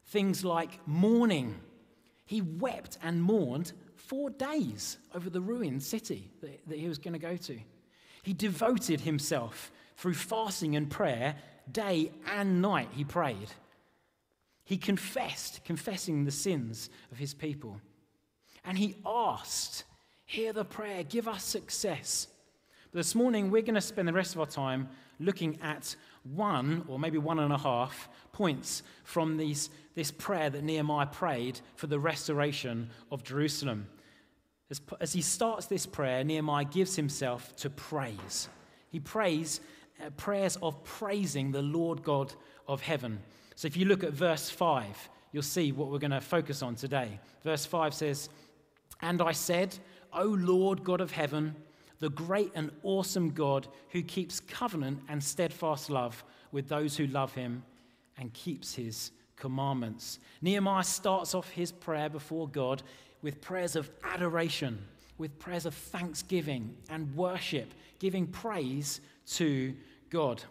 Things 0.05 0.45
like 0.45 0.79
mourning. 0.87 1.59
He 2.25 2.41
wept 2.41 2.97
and 3.03 3.21
mourned 3.21 3.73
four 3.97 4.29
days 4.29 4.99
over 5.13 5.29
the 5.29 5.41
ruined 5.41 5.83
city 5.83 6.31
that, 6.39 6.77
he 6.77 6.87
was 6.87 6.97
going 6.97 7.13
to 7.13 7.19
go 7.19 7.35
to. 7.35 7.59
He 8.23 8.31
devoted 8.31 9.01
himself 9.01 9.69
through 9.97 10.13
fasting 10.13 10.77
and 10.77 10.89
prayer, 10.89 11.35
day 11.71 12.11
and 12.25 12.61
night, 12.61 12.89
he 12.93 13.03
prayed. 13.03 13.49
He 14.63 14.77
confessed, 14.77 15.65
confessing 15.65 16.23
the 16.23 16.31
sins 16.31 16.89
of 17.11 17.17
his 17.17 17.33
people. 17.33 17.81
And 18.63 18.77
he 18.77 18.95
asked, 19.05 19.83
Hear 20.25 20.53
the 20.53 20.63
prayer, 20.63 21.03
give 21.03 21.27
us 21.27 21.43
success. 21.43 22.27
But 22.91 22.99
this 22.99 23.15
morning, 23.15 23.51
we're 23.51 23.63
going 23.63 23.75
to 23.75 23.81
spend 23.81 24.07
the 24.07 24.13
rest 24.13 24.33
of 24.33 24.39
our 24.39 24.45
time 24.45 24.87
looking 25.19 25.59
at 25.61 25.95
one 26.23 26.85
or 26.87 26.99
maybe 26.99 27.17
one 27.17 27.39
and 27.39 27.51
a 27.51 27.57
half 27.57 28.09
points 28.31 28.83
from 29.03 29.37
these, 29.37 29.69
this 29.95 30.11
prayer 30.11 30.49
that 30.49 30.63
Nehemiah 30.63 31.07
prayed 31.07 31.59
for 31.75 31.87
the 31.87 31.99
restoration 31.99 32.89
of 33.11 33.23
Jerusalem. 33.23 33.87
As, 34.69 34.79
as 34.99 35.13
he 35.13 35.21
starts 35.21 35.65
this 35.65 35.85
prayer, 35.85 36.23
Nehemiah 36.23 36.65
gives 36.65 36.95
himself 36.95 37.55
to 37.57 37.69
praise. 37.69 38.47
He 38.89 38.99
prays 38.99 39.59
Uh, 40.01 40.09
prayers 40.11 40.57
of 40.61 40.83
praising 40.83 41.51
the 41.51 41.61
Lord 41.61 42.03
God 42.03 42.33
of 42.67 42.81
heaven. 42.81 43.19
So 43.55 43.67
if 43.67 43.77
you 43.77 43.85
look 43.85 44.03
at 44.03 44.13
verse 44.13 44.49
5, 44.49 45.09
you'll 45.31 45.43
see 45.43 45.71
what 45.71 45.89
we're 45.89 45.99
going 45.99 46.11
to 46.11 46.21
focus 46.21 46.61
on 46.61 46.75
today. 46.75 47.19
Verse 47.43 47.65
5 47.65 47.93
says, 47.93 48.29
And 49.01 49.21
I 49.21 49.31
said, 49.31 49.77
O 50.13 50.23
Lord 50.23 50.83
God 50.83 51.01
of 51.01 51.11
heaven, 51.11 51.55
the 51.99 52.09
great 52.09 52.51
and 52.55 52.71
awesome 52.83 53.29
God 53.31 53.67
who 53.89 54.01
keeps 54.01 54.39
covenant 54.39 55.01
and 55.07 55.23
steadfast 55.23 55.89
love 55.89 56.23
with 56.51 56.67
those 56.67 56.97
who 56.97 57.05
love 57.07 57.33
him 57.33 57.63
and 58.17 58.33
keeps 58.33 58.73
his 58.73 59.11
commandments. 59.35 60.19
Nehemiah 60.41 60.83
starts 60.83 61.35
off 61.35 61.49
his 61.49 61.71
prayer 61.71 62.09
before 62.09 62.47
God 62.47 62.81
with 63.21 63.41
prayers 63.41 63.75
of 63.75 63.89
adoration, 64.03 64.83
with 65.17 65.37
prayers 65.37 65.65
of 65.65 65.75
thanksgiving 65.75 66.75
and 66.89 67.15
worship, 67.15 67.73
giving 67.99 68.25
praise 68.25 69.01
to 69.27 69.75
God. 70.11 70.43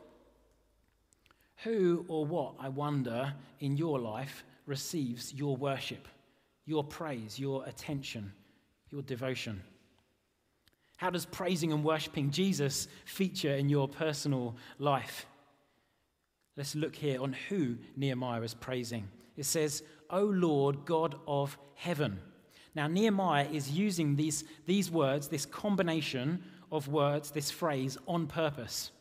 Who 1.62 2.04
or 2.08 2.24
what, 2.24 2.54
I 2.58 2.70
wonder, 2.70 3.34
in 3.60 3.76
your 3.76 4.00
life 4.00 4.44
receives 4.66 5.32
your 5.34 5.56
worship, 5.56 6.08
your 6.64 6.82
praise, 6.82 7.38
your 7.38 7.64
attention, 7.66 8.32
your 8.90 9.02
devotion? 9.02 9.62
How 10.96 11.10
does 11.10 11.26
praising 11.26 11.72
and 11.72 11.84
worshiping 11.84 12.30
Jesus 12.30 12.88
feature 13.04 13.54
in 13.54 13.68
your 13.68 13.88
personal 13.88 14.56
life? 14.78 15.26
Let's 16.56 16.74
look 16.74 16.96
here 16.96 17.20
on 17.22 17.34
who 17.48 17.76
Nehemiah 17.96 18.42
is 18.42 18.54
praising. 18.54 19.08
It 19.36 19.44
says, 19.44 19.82
O 20.10 20.24
Lord, 20.24 20.84
God 20.84 21.14
of 21.26 21.56
heaven. 21.74 22.18
Now, 22.74 22.86
Nehemiah 22.86 23.48
is 23.50 23.70
using 23.70 24.16
these, 24.16 24.44
these 24.66 24.90
words, 24.90 25.28
this 25.28 25.46
combination 25.46 26.42
of 26.72 26.88
words, 26.88 27.30
this 27.30 27.50
phrase, 27.50 27.98
on 28.06 28.26
purpose. 28.26 28.92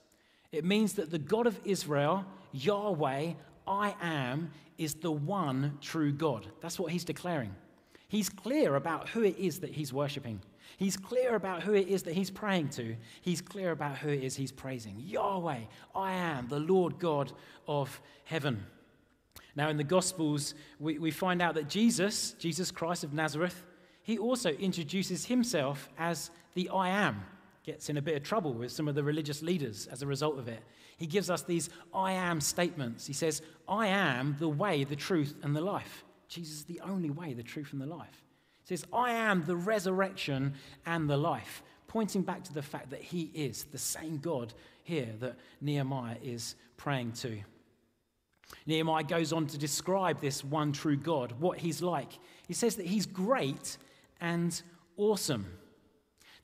It 0.52 0.66
means 0.66 0.94
that 0.94 1.12
the 1.12 1.20
God 1.20 1.48
of 1.48 1.60
Israel, 1.64 2.26
Yahweh, 2.52 3.34
I 3.68 3.96
am, 4.02 4.52
is 4.78 4.96
the 4.96 5.12
one 5.12 5.78
true 5.82 6.12
God. 6.12 6.48
That's 6.62 6.80
what 6.80 6.92
he's 6.92 7.04
declaring. 7.04 7.54
He's 8.08 8.30
clear 8.30 8.76
about 8.76 9.10
who 9.10 9.24
it 9.24 9.38
is 9.38 9.60
that 9.60 9.72
he's 9.72 9.94
worshipping. 9.94 10.42
He's 10.78 10.98
clear 10.98 11.36
about 11.36 11.62
who 11.62 11.74
it 11.74 11.88
is 11.88 12.04
that 12.04 12.16
he's 12.16 12.32
praying 12.32 12.70
to. 12.70 12.96
He's 13.22 13.42
clear 13.42 13.72
about 13.72 13.98
who 13.98 14.10
it 14.10 14.24
is 14.24 14.36
he's 14.36 14.52
praising. 14.52 14.96
Yahweh, 15.06 15.60
I 15.96 16.14
am 16.14 16.48
the 16.48 16.60
Lord 16.60 16.98
God 16.98 17.32
of 17.68 18.02
heaven. 18.24 18.66
Now, 19.56 19.70
in 19.70 19.78
the 19.78 19.84
Gospels, 19.84 20.56
we, 20.80 20.98
we 20.98 21.12
find 21.12 21.42
out 21.42 21.56
that 21.56 21.70
Jesus, 21.70 22.34
Jesus 22.40 22.72
Christ 22.72 23.04
of 23.04 23.14
Nazareth, 23.14 23.64
he 24.04 24.18
also 24.18 24.50
introduces 24.52 25.26
himself 25.26 25.90
as 25.98 26.32
the 26.54 26.70
I 26.70 26.90
am. 26.90 27.24
Gets 27.70 27.88
in 27.88 27.98
a 27.98 28.02
bit 28.02 28.18
of 28.18 28.24
trouble 28.24 28.54
with 28.56 28.72
some 28.72 28.88
of 28.88 28.96
the 28.96 29.04
religious 29.04 29.44
leaders 29.44 29.88
as 29.92 30.02
a 30.02 30.08
result 30.08 30.40
of 30.40 30.48
it. 30.48 30.64
He 30.98 31.06
gives 31.06 31.30
us 31.30 31.44
these 31.44 31.70
I 31.94 32.14
am 32.14 32.42
statements. 32.42 33.06
He 33.06 33.14
says, 33.14 33.44
I 33.68 33.86
am 33.86 34.36
the 34.40 34.50
way, 34.50 34.86
the 34.86 34.96
truth, 34.96 35.36
and 35.44 35.56
the 35.56 35.62
life. 35.62 36.04
Jesus 36.30 36.56
is 36.56 36.64
the 36.64 36.80
only 36.80 37.12
way, 37.12 37.34
the 37.34 37.44
truth, 37.44 37.72
and 37.72 37.80
the 37.80 37.86
life 37.86 38.24
He 38.64 38.76
says, 38.76 38.88
I 38.92 39.12
am 39.12 39.46
the 39.46 39.56
resurrection 39.56 40.56
and 40.88 41.08
the 41.08 41.16
life, 41.16 41.62
pointing 41.86 42.24
back 42.24 42.44
to 42.46 42.54
the 42.54 42.64
fact 42.64 42.90
that 42.90 43.04
he 43.04 43.30
is 43.36 43.66
the 43.66 43.78
same 43.78 44.18
God 44.18 44.52
here 44.82 45.14
that 45.20 45.36
Nehemiah 45.62 46.18
is 46.24 46.56
praying 46.76 47.12
to. 47.22 47.38
Nehemiah 48.66 49.04
goes 49.04 49.32
on 49.32 49.46
to 49.46 49.60
describe 49.60 50.22
this 50.22 50.44
one 50.44 50.72
true 50.72 50.98
God, 50.98 51.34
what 51.40 51.60
he's 51.60 51.84
like. 51.84 52.14
He 52.48 52.56
says 52.56 52.78
that 52.78 52.88
he's 52.88 53.06
great 53.06 53.78
and 54.20 54.60
awesome. 54.98 55.46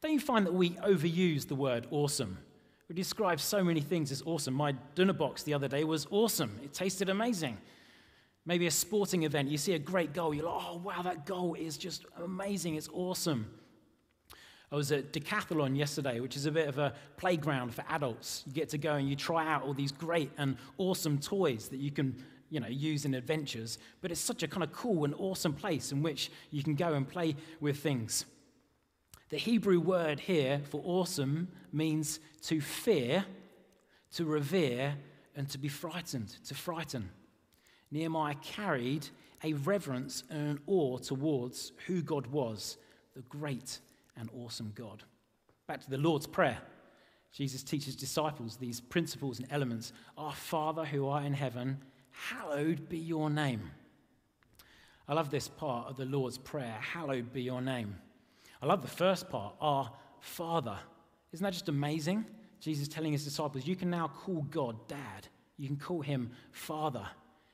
Don't 0.05 0.13
you 0.13 0.19
find 0.19 0.45
that 0.45 0.53
we 0.53 0.69
overuse 0.69 1.47
the 1.47 1.55
word 1.55 1.87
awesome? 1.89 2.37
We 2.87 2.93
describe 2.93 3.39
so 3.39 3.63
many 3.63 3.81
things 3.81 4.11
as 4.11 4.21
awesome. 4.23 4.53
My 4.53 4.73
dinner 4.93 5.13
box 5.13 5.41
the 5.41 5.55
other 5.55 5.67
day 5.67 5.83
was 5.83 6.05
awesome, 6.11 6.59
it 6.63 6.75
tasted 6.75 7.09
amazing. 7.09 7.57
Maybe 8.45 8.67
a 8.67 8.71
sporting 8.71 9.23
event, 9.23 9.49
you 9.49 9.57
see 9.57 9.73
a 9.73 9.79
great 9.79 10.13
goal, 10.13 10.35
you're 10.35 10.45
like, 10.45 10.63
oh, 10.63 10.77
wow, 10.77 11.01
that 11.01 11.25
goal 11.25 11.55
is 11.55 11.75
just 11.75 12.05
amazing, 12.23 12.75
it's 12.75 12.87
awesome. 12.93 13.47
I 14.71 14.75
was 14.75 14.91
at 14.91 15.11
Decathlon 15.11 15.75
yesterday, 15.75 16.19
which 16.19 16.35
is 16.35 16.45
a 16.45 16.51
bit 16.51 16.67
of 16.67 16.77
a 16.77 16.93
playground 17.17 17.73
for 17.73 17.83
adults. 17.89 18.43
You 18.45 18.53
get 18.53 18.69
to 18.69 18.77
go 18.77 18.93
and 18.93 19.09
you 19.09 19.15
try 19.15 19.51
out 19.51 19.63
all 19.63 19.73
these 19.73 19.91
great 19.91 20.29
and 20.37 20.55
awesome 20.77 21.17
toys 21.17 21.67
that 21.69 21.79
you 21.79 21.89
can 21.89 22.23
you 22.51 22.59
know, 22.59 22.67
use 22.67 23.05
in 23.05 23.15
adventures. 23.15 23.79
But 24.03 24.11
it's 24.11 24.21
such 24.21 24.43
a 24.43 24.47
kind 24.47 24.61
of 24.61 24.71
cool 24.71 25.03
and 25.03 25.15
awesome 25.17 25.53
place 25.53 25.91
in 25.91 26.03
which 26.03 26.29
you 26.51 26.61
can 26.61 26.75
go 26.75 26.93
and 26.93 27.09
play 27.09 27.35
with 27.59 27.79
things. 27.79 28.25
The 29.29 29.37
Hebrew 29.37 29.79
word 29.79 30.19
here 30.19 30.61
for 30.69 30.81
awesome 30.85 31.47
means 31.71 32.19
to 32.43 32.61
fear, 32.61 33.25
to 34.13 34.25
revere, 34.25 34.95
and 35.35 35.49
to 35.49 35.57
be 35.57 35.67
frightened, 35.67 36.29
to 36.45 36.53
frighten. 36.53 37.09
Nehemiah 37.89 38.35
carried 38.43 39.07
a 39.43 39.53
reverence 39.53 40.23
and 40.29 40.49
an 40.49 40.59
awe 40.67 40.97
towards 40.97 41.71
who 41.87 42.01
God 42.01 42.27
was, 42.27 42.77
the 43.15 43.21
great 43.23 43.79
and 44.15 44.29
awesome 44.37 44.71
God. 44.75 45.03
Back 45.67 45.81
to 45.81 45.89
the 45.89 45.97
Lord's 45.97 46.27
Prayer. 46.27 46.59
Jesus 47.31 47.63
teaches 47.63 47.95
disciples 47.95 48.55
these 48.55 48.79
principles 48.79 49.39
and 49.39 49.47
elements. 49.51 49.91
Our 50.17 50.33
Father 50.33 50.85
who 50.85 51.07
art 51.07 51.25
in 51.25 51.33
heaven, 51.33 51.79
hallowed 52.11 52.87
be 52.87 52.99
your 52.99 53.29
name. 53.29 53.71
I 55.07 55.13
love 55.15 55.31
this 55.31 55.47
part 55.47 55.89
of 55.89 55.97
the 55.97 56.05
Lord's 56.05 56.37
Prayer, 56.37 56.77
hallowed 56.79 57.33
be 57.33 57.41
your 57.41 57.61
name. 57.61 57.95
I 58.65 58.67
love 58.67 58.81
the 58.81 58.87
first 58.87 59.29
part, 59.29 59.53
our 59.61 59.91
Father. 60.21 60.75
Isn't 61.31 61.43
that 61.43 61.53
just 61.53 61.69
amazing? 61.69 62.25
Jesus 62.59 62.87
telling 62.87 63.11
his 63.11 63.23
disciples, 63.23 63.67
you 63.67 63.75
can 63.75 63.91
now 63.91 64.07
call 64.07 64.41
God 64.49 64.87
Dad. 64.87 65.27
You 65.57 65.67
can 65.67 65.77
call 65.77 66.01
him 66.01 66.31
Father. 66.51 67.05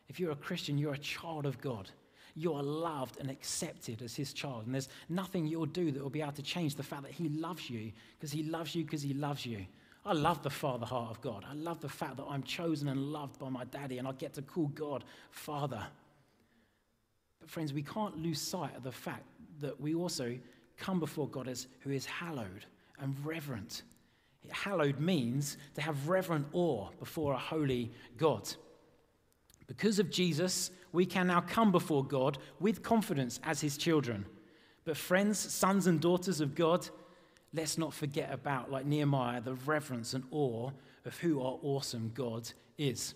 If 0.08 0.22
you're 0.22 0.32
a 0.32 0.38
Christian, 0.38 0.77
you're 0.77 0.94
a 0.94 0.98
child 0.98 1.46
of 1.46 1.60
God. 1.60 1.89
You 2.34 2.53
are 2.53 2.63
loved 2.63 3.20
and 3.20 3.30
accepted 3.30 4.01
as 4.01 4.15
his 4.15 4.32
child. 4.32 4.68
And 4.68 4.74
there's 4.74 4.88
nothing 5.10 5.46
you'll 5.46 5.65
do 5.65 5.91
that 5.91 6.01
will 6.01 6.10
be 6.10 6.22
able 6.22 6.32
to 6.32 6.41
change 6.41 6.75
the 6.75 6.84
fact 6.84 7.01
that 7.01 7.12
he 7.12 7.27
loves 7.27 7.70
you 7.70 7.91
because 8.18 8.32
he 8.32 8.44
loves 8.44 8.74
you 8.74 8.86
because 8.86 9.01
he 9.01 9.13
loves 9.13 9.46
you. 9.46 9.65
I 10.06 10.13
love 10.13 10.41
the 10.44 10.50
Father 10.50 10.86
heart 10.86 11.12
of 11.12 11.20
God. 11.20 11.44
I 11.46 11.56
love 11.56 11.82
the 11.82 11.89
fact 11.89 12.15
that 12.18 12.25
I'm 12.30 12.44
chosen 12.44 12.88
and 12.88 13.12
loved 13.12 13.38
by 13.38 13.50
my 13.50 13.65
daddy 13.65 13.98
and 13.98 14.08
I 14.08 14.13
get 14.13 14.34
to 14.36 14.41
call 14.41 14.68
God 14.68 15.03
Father. 15.30 15.86
But, 17.41 17.50
friends, 17.50 17.74
we 17.74 17.84
can't 17.84 18.18
lose 18.18 18.39
sight 18.39 18.77
of 18.77 18.84
the 18.84 18.94
fact 18.94 19.25
that 19.60 19.82
we 19.82 19.94
also 19.94 20.38
come 20.78 21.00
before 21.00 21.28
God 21.28 21.48
as 21.48 21.68
who 21.82 21.92
is 21.92 22.06
hallowed 22.06 22.66
and 23.00 23.16
reverent. 23.25 23.84
Hallowed 24.50 25.00
means 25.00 25.58
to 25.75 25.82
have 25.82 26.10
reverent 26.10 26.48
awe 26.54 26.90
before 27.00 27.34
a 27.34 27.38
holy 27.38 27.92
God. 28.18 28.50
Because 29.68 30.00
of 30.00 30.10
Jesus, 30.10 30.72
we 30.92 31.06
can 31.06 31.28
now 31.28 31.42
come 31.42 31.72
before 31.72 32.04
God 32.04 32.38
with 32.60 32.84
confidence 32.84 33.40
as 33.44 33.62
his 33.62 33.78
children. 33.78 34.25
But, 34.84 34.98
friends, 34.98 35.38
sons 35.38 35.88
and 35.88 36.01
daughters 36.01 36.42
of 36.42 36.56
God, 36.56 36.88
let's 37.54 37.78
not 37.78 37.94
forget 37.94 38.34
about, 38.34 38.72
like 38.72 38.86
Nehemiah, 38.86 39.42
the 39.42 39.54
reverence 39.54 40.13
and 40.13 40.24
awe 40.32 40.72
of 41.06 41.18
who 41.20 41.42
our 41.42 41.60
awesome 41.62 42.12
God 42.13 42.51
is. 42.78 43.13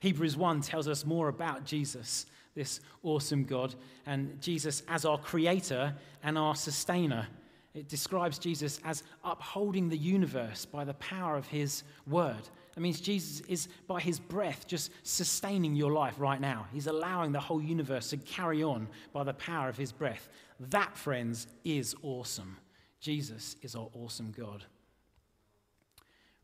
Hebrews 0.00 0.36
1 0.36 0.60
tells 0.60 0.88
us 0.88 1.06
more 1.06 1.28
about 1.28 1.64
Jesus, 1.64 2.26
this 2.54 2.80
awesome 3.02 3.44
God, 3.44 3.74
and 4.06 4.40
Jesus 4.40 4.82
as 4.88 5.04
our 5.04 5.18
creator 5.18 5.94
and 6.22 6.38
our 6.38 6.54
sustainer. 6.54 7.26
It 7.74 7.88
describes 7.88 8.38
Jesus 8.38 8.80
as 8.84 9.02
upholding 9.24 9.88
the 9.88 9.96
universe 9.96 10.64
by 10.64 10.84
the 10.84 10.94
power 10.94 11.36
of 11.36 11.46
his 11.48 11.82
word. 12.06 12.48
That 12.74 12.80
means 12.80 13.00
Jesus 13.00 13.40
is, 13.48 13.68
by 13.88 14.00
his 14.00 14.20
breath, 14.20 14.66
just 14.66 14.90
sustaining 15.02 15.74
your 15.74 15.92
life 15.92 16.14
right 16.18 16.40
now. 16.40 16.66
He's 16.72 16.86
allowing 16.86 17.32
the 17.32 17.40
whole 17.40 17.62
universe 17.62 18.10
to 18.10 18.16
carry 18.18 18.62
on 18.62 18.88
by 19.12 19.24
the 19.24 19.34
power 19.34 19.68
of 19.68 19.76
his 19.76 19.90
breath. 19.90 20.28
That, 20.60 20.96
friends, 20.96 21.48
is 21.64 21.96
awesome. 22.02 22.56
Jesus 23.00 23.56
is 23.62 23.74
our 23.74 23.88
awesome 23.94 24.32
God. 24.36 24.64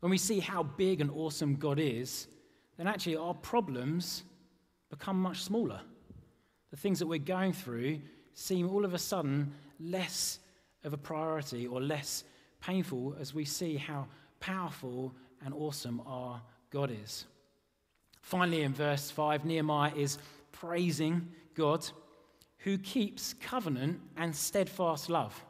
When 0.01 0.09
we 0.09 0.17
see 0.17 0.39
how 0.39 0.63
big 0.63 0.99
and 0.99 1.11
awesome 1.11 1.55
God 1.55 1.79
is, 1.79 2.27
then 2.77 2.87
actually 2.87 3.15
our 3.15 3.35
problems 3.35 4.23
become 4.89 5.21
much 5.21 5.43
smaller. 5.43 5.79
The 6.71 6.77
things 6.77 6.99
that 6.99 7.07
we're 7.07 7.19
going 7.19 7.53
through 7.53 7.99
seem 8.33 8.69
all 8.69 8.85
of 8.85 8.93
a 8.93 8.97
sudden 8.97 9.53
less 9.79 10.39
of 10.83 10.93
a 10.93 10.97
priority 10.97 11.67
or 11.67 11.81
less 11.81 12.23
painful 12.61 13.15
as 13.19 13.33
we 13.33 13.45
see 13.45 13.75
how 13.75 14.07
powerful 14.39 15.13
and 15.43 15.53
awesome 15.53 16.01
our 16.05 16.41
God 16.69 16.91
is. 17.03 17.25
Finally, 18.21 18.61
in 18.61 18.73
verse 18.73 19.11
5, 19.11 19.45
Nehemiah 19.45 19.91
is 19.95 20.17
praising 20.51 21.27
God 21.55 21.85
who 22.59 22.77
keeps 22.77 23.33
covenant 23.33 23.99
and 24.17 24.35
steadfast 24.35 25.09
love. 25.09 25.43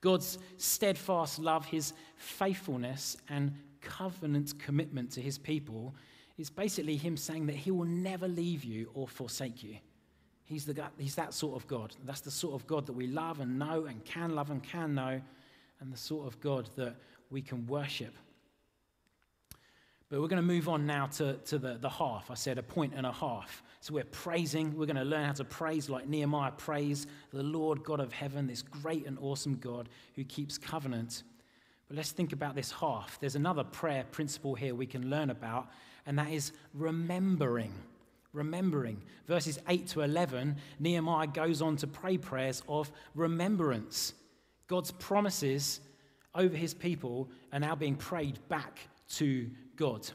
God's 0.00 0.38
steadfast 0.56 1.38
love, 1.38 1.66
his 1.66 1.92
faithfulness 2.16 3.16
and 3.28 3.52
covenant 3.80 4.58
commitment 4.58 5.10
to 5.12 5.20
his 5.20 5.36
people 5.36 5.94
is 6.38 6.50
basically 6.50 6.96
him 6.96 7.16
saying 7.16 7.46
that 7.46 7.56
he 7.56 7.70
will 7.70 7.86
never 7.86 8.28
leave 8.28 8.62
you 8.62 8.90
or 8.94 9.08
forsake 9.08 9.62
you. 9.62 9.76
He's, 10.46 10.64
the, 10.64 10.84
he's 10.96 11.16
that 11.16 11.34
sort 11.34 11.60
of 11.60 11.66
God. 11.66 11.94
That's 12.04 12.20
the 12.20 12.30
sort 12.30 12.54
of 12.54 12.66
God 12.66 12.86
that 12.86 12.92
we 12.92 13.08
love 13.08 13.40
and 13.40 13.58
know 13.58 13.86
and 13.86 14.04
can 14.04 14.34
love 14.34 14.50
and 14.50 14.62
can 14.62 14.94
know, 14.94 15.20
and 15.80 15.92
the 15.92 15.96
sort 15.96 16.26
of 16.26 16.40
God 16.40 16.68
that 16.76 16.94
we 17.30 17.42
can 17.42 17.66
worship. 17.66 18.14
But 20.08 20.20
we're 20.20 20.28
going 20.28 20.42
to 20.42 20.46
move 20.46 20.68
on 20.68 20.86
now 20.86 21.06
to, 21.06 21.34
to 21.34 21.58
the, 21.58 21.78
the 21.78 21.90
half. 21.90 22.30
I 22.30 22.34
said 22.34 22.58
a 22.58 22.62
point 22.62 22.92
and 22.96 23.04
a 23.04 23.12
half. 23.12 23.64
So 23.80 23.92
we're 23.92 24.04
praising. 24.04 24.76
We're 24.76 24.86
going 24.86 24.96
to 24.96 25.04
learn 25.04 25.26
how 25.26 25.32
to 25.32 25.44
praise 25.44 25.88
like 25.88 26.06
Nehemiah 26.06 26.52
praise 26.52 27.08
the 27.32 27.42
Lord 27.42 27.82
God 27.82 27.98
of 27.98 28.12
heaven, 28.12 28.46
this 28.46 28.62
great 28.62 29.04
and 29.06 29.18
awesome 29.20 29.56
God 29.56 29.88
who 30.14 30.22
keeps 30.22 30.58
covenant. 30.58 31.24
But 31.88 31.96
let's 31.96 32.12
think 32.12 32.32
about 32.32 32.54
this 32.54 32.70
half. 32.70 33.18
There's 33.18 33.34
another 33.34 33.64
prayer 33.64 34.04
principle 34.12 34.54
here 34.54 34.76
we 34.76 34.86
can 34.86 35.10
learn 35.10 35.30
about, 35.30 35.68
and 36.06 36.16
that 36.20 36.30
is 36.30 36.52
remembering. 36.72 37.72
Remembering. 38.36 39.02
Verses 39.26 39.58
8 39.68 39.86
to 39.88 40.02
11, 40.02 40.56
Nehemiah 40.78 41.26
goes 41.26 41.62
on 41.62 41.76
to 41.76 41.86
pray 41.86 42.18
prayers 42.18 42.62
of 42.68 42.92
remembrance. 43.14 44.14
God's 44.68 44.92
promises 44.92 45.80
over 46.34 46.56
his 46.56 46.74
people 46.74 47.28
are 47.52 47.58
now 47.58 47.74
being 47.74 47.96
prayed 47.96 48.38
back 48.48 48.78
to 49.14 49.50
God. 49.76 50.08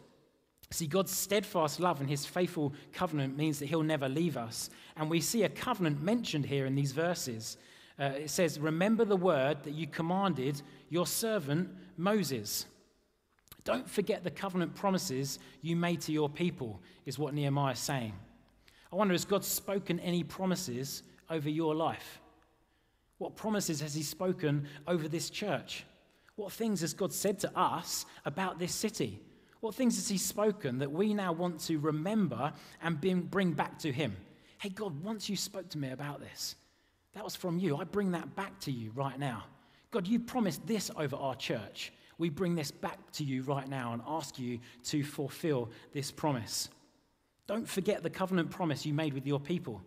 See, 0.70 0.88
God's 0.88 1.12
steadfast 1.12 1.80
love 1.82 2.00
and 2.00 2.10
his 2.10 2.26
faithful 2.26 2.74
covenant 2.94 3.36
means 3.36 3.60
that 3.60 3.66
he'll 3.66 3.84
never 3.84 4.08
leave 4.08 4.38
us. 4.38 4.70
And 4.96 5.10
we 5.10 5.20
see 5.20 5.44
a 5.44 5.50
covenant 5.50 6.02
mentioned 6.02 6.46
here 6.46 6.66
in 6.66 6.76
these 6.76 6.94
verses. 6.94 7.58
Uh, 8.00 8.14
it 8.18 8.30
says, 8.30 8.58
Remember 8.58 9.04
the 9.04 9.18
word 9.18 9.64
that 9.64 9.74
you 9.74 9.88
commanded 9.88 10.62
your 10.90 11.06
servant 11.06 11.70
Moses. 11.98 12.66
Don't 13.64 13.90
forget 13.90 14.24
the 14.24 14.32
covenant 14.32 14.76
promises 14.76 15.40
you 15.62 15.76
made 15.76 16.02
to 16.02 16.12
your 16.12 16.30
people, 16.30 16.82
is 17.06 17.20
what 17.20 17.34
Nehemiah 17.34 17.74
is 17.74 17.80
saying. 17.80 18.14
I 18.92 18.96
wonder, 18.96 19.14
has 19.14 19.26
God 19.26 19.46
spoken 19.46 20.00
any 20.00 20.24
promises 20.24 21.04
over 21.30 21.50
your 21.50 21.76
life? 21.76 22.20
What 23.20 23.36
promises 23.36 23.82
has 23.82 23.94
he 23.94 24.04
spoken 24.04 24.68
over 24.88 25.08
this 25.08 25.30
church? 25.30 25.86
What 26.36 26.52
things 26.52 26.82
has 26.82 26.94
God 26.94 27.14
said 27.14 27.40
to 27.40 27.58
us 27.58 28.06
about 28.26 28.58
this 28.58 28.74
city? 28.74 29.22
What 29.62 29.76
things 29.76 29.96
has 29.96 30.10
He 30.10 30.18
spoken 30.18 30.80
that 30.80 30.92
we 30.92 31.14
now 31.14 31.32
want 31.32 31.60
to 31.62 31.78
remember 31.78 32.52
and 32.82 33.00
bring 33.30 33.54
back 33.54 33.80
to 33.80 33.92
Him? 33.92 34.18
Hey, 34.60 34.70
God, 34.70 35.04
once 35.04 35.30
you 35.30 35.36
spoke 35.36 35.70
to 35.70 35.78
me 35.78 35.92
about 35.92 36.20
this, 36.20 36.56
that 37.14 37.24
was 37.24 37.36
from 37.36 37.60
you. 37.60 37.78
I 37.78 37.84
bring 37.84 38.12
that 38.12 38.36
back 38.36 38.60
to 38.62 38.72
you 38.72 38.92
right 38.96 39.18
now. 39.18 39.46
God, 39.92 40.08
you 40.08 40.20
promised 40.20 40.66
this 40.66 40.90
over 40.98 41.16
our 41.16 41.36
church. 41.36 41.94
We 42.22 42.30
bring 42.30 42.54
this 42.54 42.70
back 42.70 43.00
to 43.14 43.24
you 43.24 43.42
right 43.42 43.68
now 43.68 43.94
and 43.94 44.02
ask 44.08 44.38
you 44.38 44.60
to 44.84 45.04
fulfill 45.04 45.72
this 45.92 46.12
promise. 46.12 46.70
Don't 47.48 47.68
forget 47.68 48.04
the 48.04 48.12
covenant 48.12 48.52
promise 48.52 48.86
you 48.86 48.94
made 48.94 49.16
with 49.16 49.26
your 49.26 49.40
people. 49.40 49.82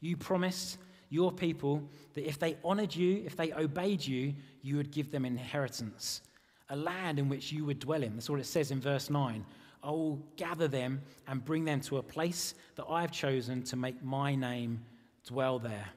You 0.00 0.14
promised 0.14 0.76
your 1.08 1.32
people 1.32 1.82
that 2.12 2.28
if 2.28 2.38
they 2.38 2.58
honored 2.62 2.94
you, 2.94 3.22
if 3.24 3.36
they 3.36 3.54
obeyed 3.54 4.06
you, 4.06 4.34
you 4.60 4.76
would 4.76 4.90
give 4.90 5.10
them 5.10 5.24
inheritance 5.24 6.20
a 6.68 6.76
land 6.76 7.18
in 7.18 7.30
which 7.30 7.52
you 7.52 7.64
would 7.64 7.78
dwell 7.78 8.02
in. 8.02 8.16
That's 8.16 8.28
what 8.28 8.38
it 8.38 8.44
says 8.44 8.70
in 8.70 8.82
verse 8.82 9.08
9. 9.08 9.42
I 9.82 9.90
will 9.90 10.20
gather 10.36 10.68
them 10.68 11.00
and 11.26 11.42
bring 11.42 11.64
them 11.64 11.80
to 11.80 11.96
a 11.96 12.02
place 12.02 12.52
that 12.74 12.84
I 12.86 13.00
have 13.00 13.12
chosen 13.12 13.62
to 13.62 13.76
make 13.76 14.04
my 14.04 14.34
name 14.34 14.84
dwell 15.26 15.58
there. 15.58 15.88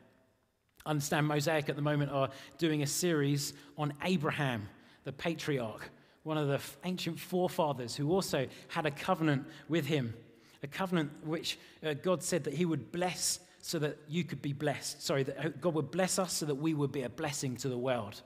Understand 0.86 1.28
Mosaic 1.28 1.68
at 1.68 1.76
the 1.76 1.82
moment 1.82 2.14
are 2.14 2.30
doing 2.58 2.82
a 2.82 2.88
series 2.88 3.54
on 3.78 3.94
Abraham, 4.06 4.70
the 5.04 5.14
patriarch, 5.14 5.90
one 6.24 6.38
of 6.38 6.48
the 6.48 6.60
ancient 6.84 7.20
forefathers 7.20 7.96
who 7.96 8.12
also 8.12 8.48
had 8.68 8.86
a 8.86 8.92
covenant 8.92 9.46
with 9.68 9.86
him, 9.86 10.14
a 10.64 10.68
covenant 10.68 11.12
which 11.26 11.58
uh, 11.84 11.94
God 11.94 12.22
said 12.22 12.44
that 12.44 12.54
he 12.54 12.66
would 12.66 12.92
bless 12.92 13.40
so 13.62 13.80
that 13.80 13.98
you 14.08 14.24
could 14.24 14.42
be 14.42 14.54
blessed. 14.54 15.04
Sorry, 15.04 15.24
that 15.24 15.62
God 15.62 15.74
would 15.76 15.92
bless 15.92 16.20
us 16.20 16.34
so 16.34 16.46
that 16.46 16.56
we 16.56 16.74
would 16.74 16.92
be 16.92 17.04
a 17.04 17.10
blessing 17.10 17.56
to 17.58 17.70
the 17.70 17.78
world. 17.78 18.22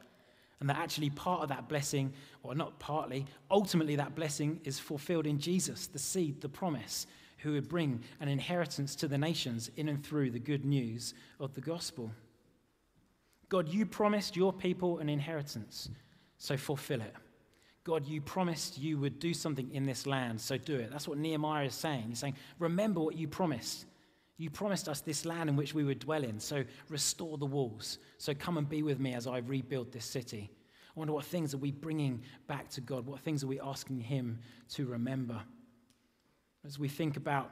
And 0.59 0.69
that 0.69 0.77
actually 0.77 1.09
part 1.09 1.41
of 1.41 1.49
that 1.49 1.67
blessing, 1.67 2.13
or 2.41 2.55
not 2.55 2.79
partly, 2.79 3.25
ultimately 3.51 3.97
that 3.97 4.15
blessing 4.15 4.61
is 4.63 4.79
fulfilled 4.79 5.27
in 5.27 5.37
Jesus, 5.37 5.87
the 5.87 5.99
seed, 5.99 6.41
the 6.41 6.49
promise, 6.49 7.07
who 7.39 7.53
would 7.53 7.67
bring 7.67 8.01
an 8.21 8.29
inheritance 8.29 8.95
to 8.95 9.07
the 9.07 9.17
nations 9.17 9.69
in 9.75 9.89
and 9.89 10.03
through 10.03 10.31
the 10.31 10.39
good 10.39 10.65
news 10.65 11.13
of 11.39 11.53
the 11.53 11.61
gospel. 11.61 12.11
God, 13.49 13.69
you 13.69 13.85
promised 13.85 14.35
your 14.35 14.53
people 14.53 14.99
an 14.99 15.09
inheritance, 15.09 15.89
so 16.45 16.57
fulfill 16.57 17.01
it. 17.01 17.13
God, 17.83 18.05
you 18.07 18.21
promised 18.21 18.77
you 18.77 18.97
would 18.97 19.19
do 19.19 19.33
something 19.33 19.69
in 19.71 19.85
this 19.85 20.07
land, 20.07 20.41
so 20.41 20.57
do 20.57 20.75
it. 20.75 20.91
That's 20.91 21.07
what 21.07 21.17
Nehemiah 21.17 21.65
is 21.65 21.75
saying. 21.75 22.05
He's 22.09 22.19
saying, 22.19 22.35
Remember 22.59 22.99
what 22.99 23.15
you 23.15 23.27
promised. 23.27 23.85
You 24.37 24.49
promised 24.49 24.89
us 24.89 25.01
this 25.01 25.23
land 25.23 25.49
in 25.49 25.55
which 25.55 25.73
we 25.73 25.83
would 25.83 25.99
dwell 25.99 26.23
in, 26.23 26.39
so 26.39 26.63
restore 26.89 27.37
the 27.37 27.45
walls. 27.45 27.99
So 28.17 28.33
come 28.33 28.57
and 28.57 28.67
be 28.67 28.83
with 28.83 28.99
me 28.99 29.13
as 29.13 29.27
I 29.27 29.37
rebuild 29.37 29.91
this 29.91 30.05
city. 30.05 30.49
I 30.95 30.99
wonder 30.99 31.13
what 31.13 31.25
things 31.25 31.53
are 31.53 31.57
we 31.57 31.71
bringing 31.71 32.21
back 32.47 32.69
to 32.71 32.81
God? 32.81 33.05
What 33.05 33.21
things 33.21 33.43
are 33.43 33.47
we 33.47 33.59
asking 33.59 34.01
Him 34.01 34.39
to 34.69 34.85
remember? 34.85 35.41
As 36.65 36.79
we 36.79 36.89
think 36.89 37.17
about 37.17 37.51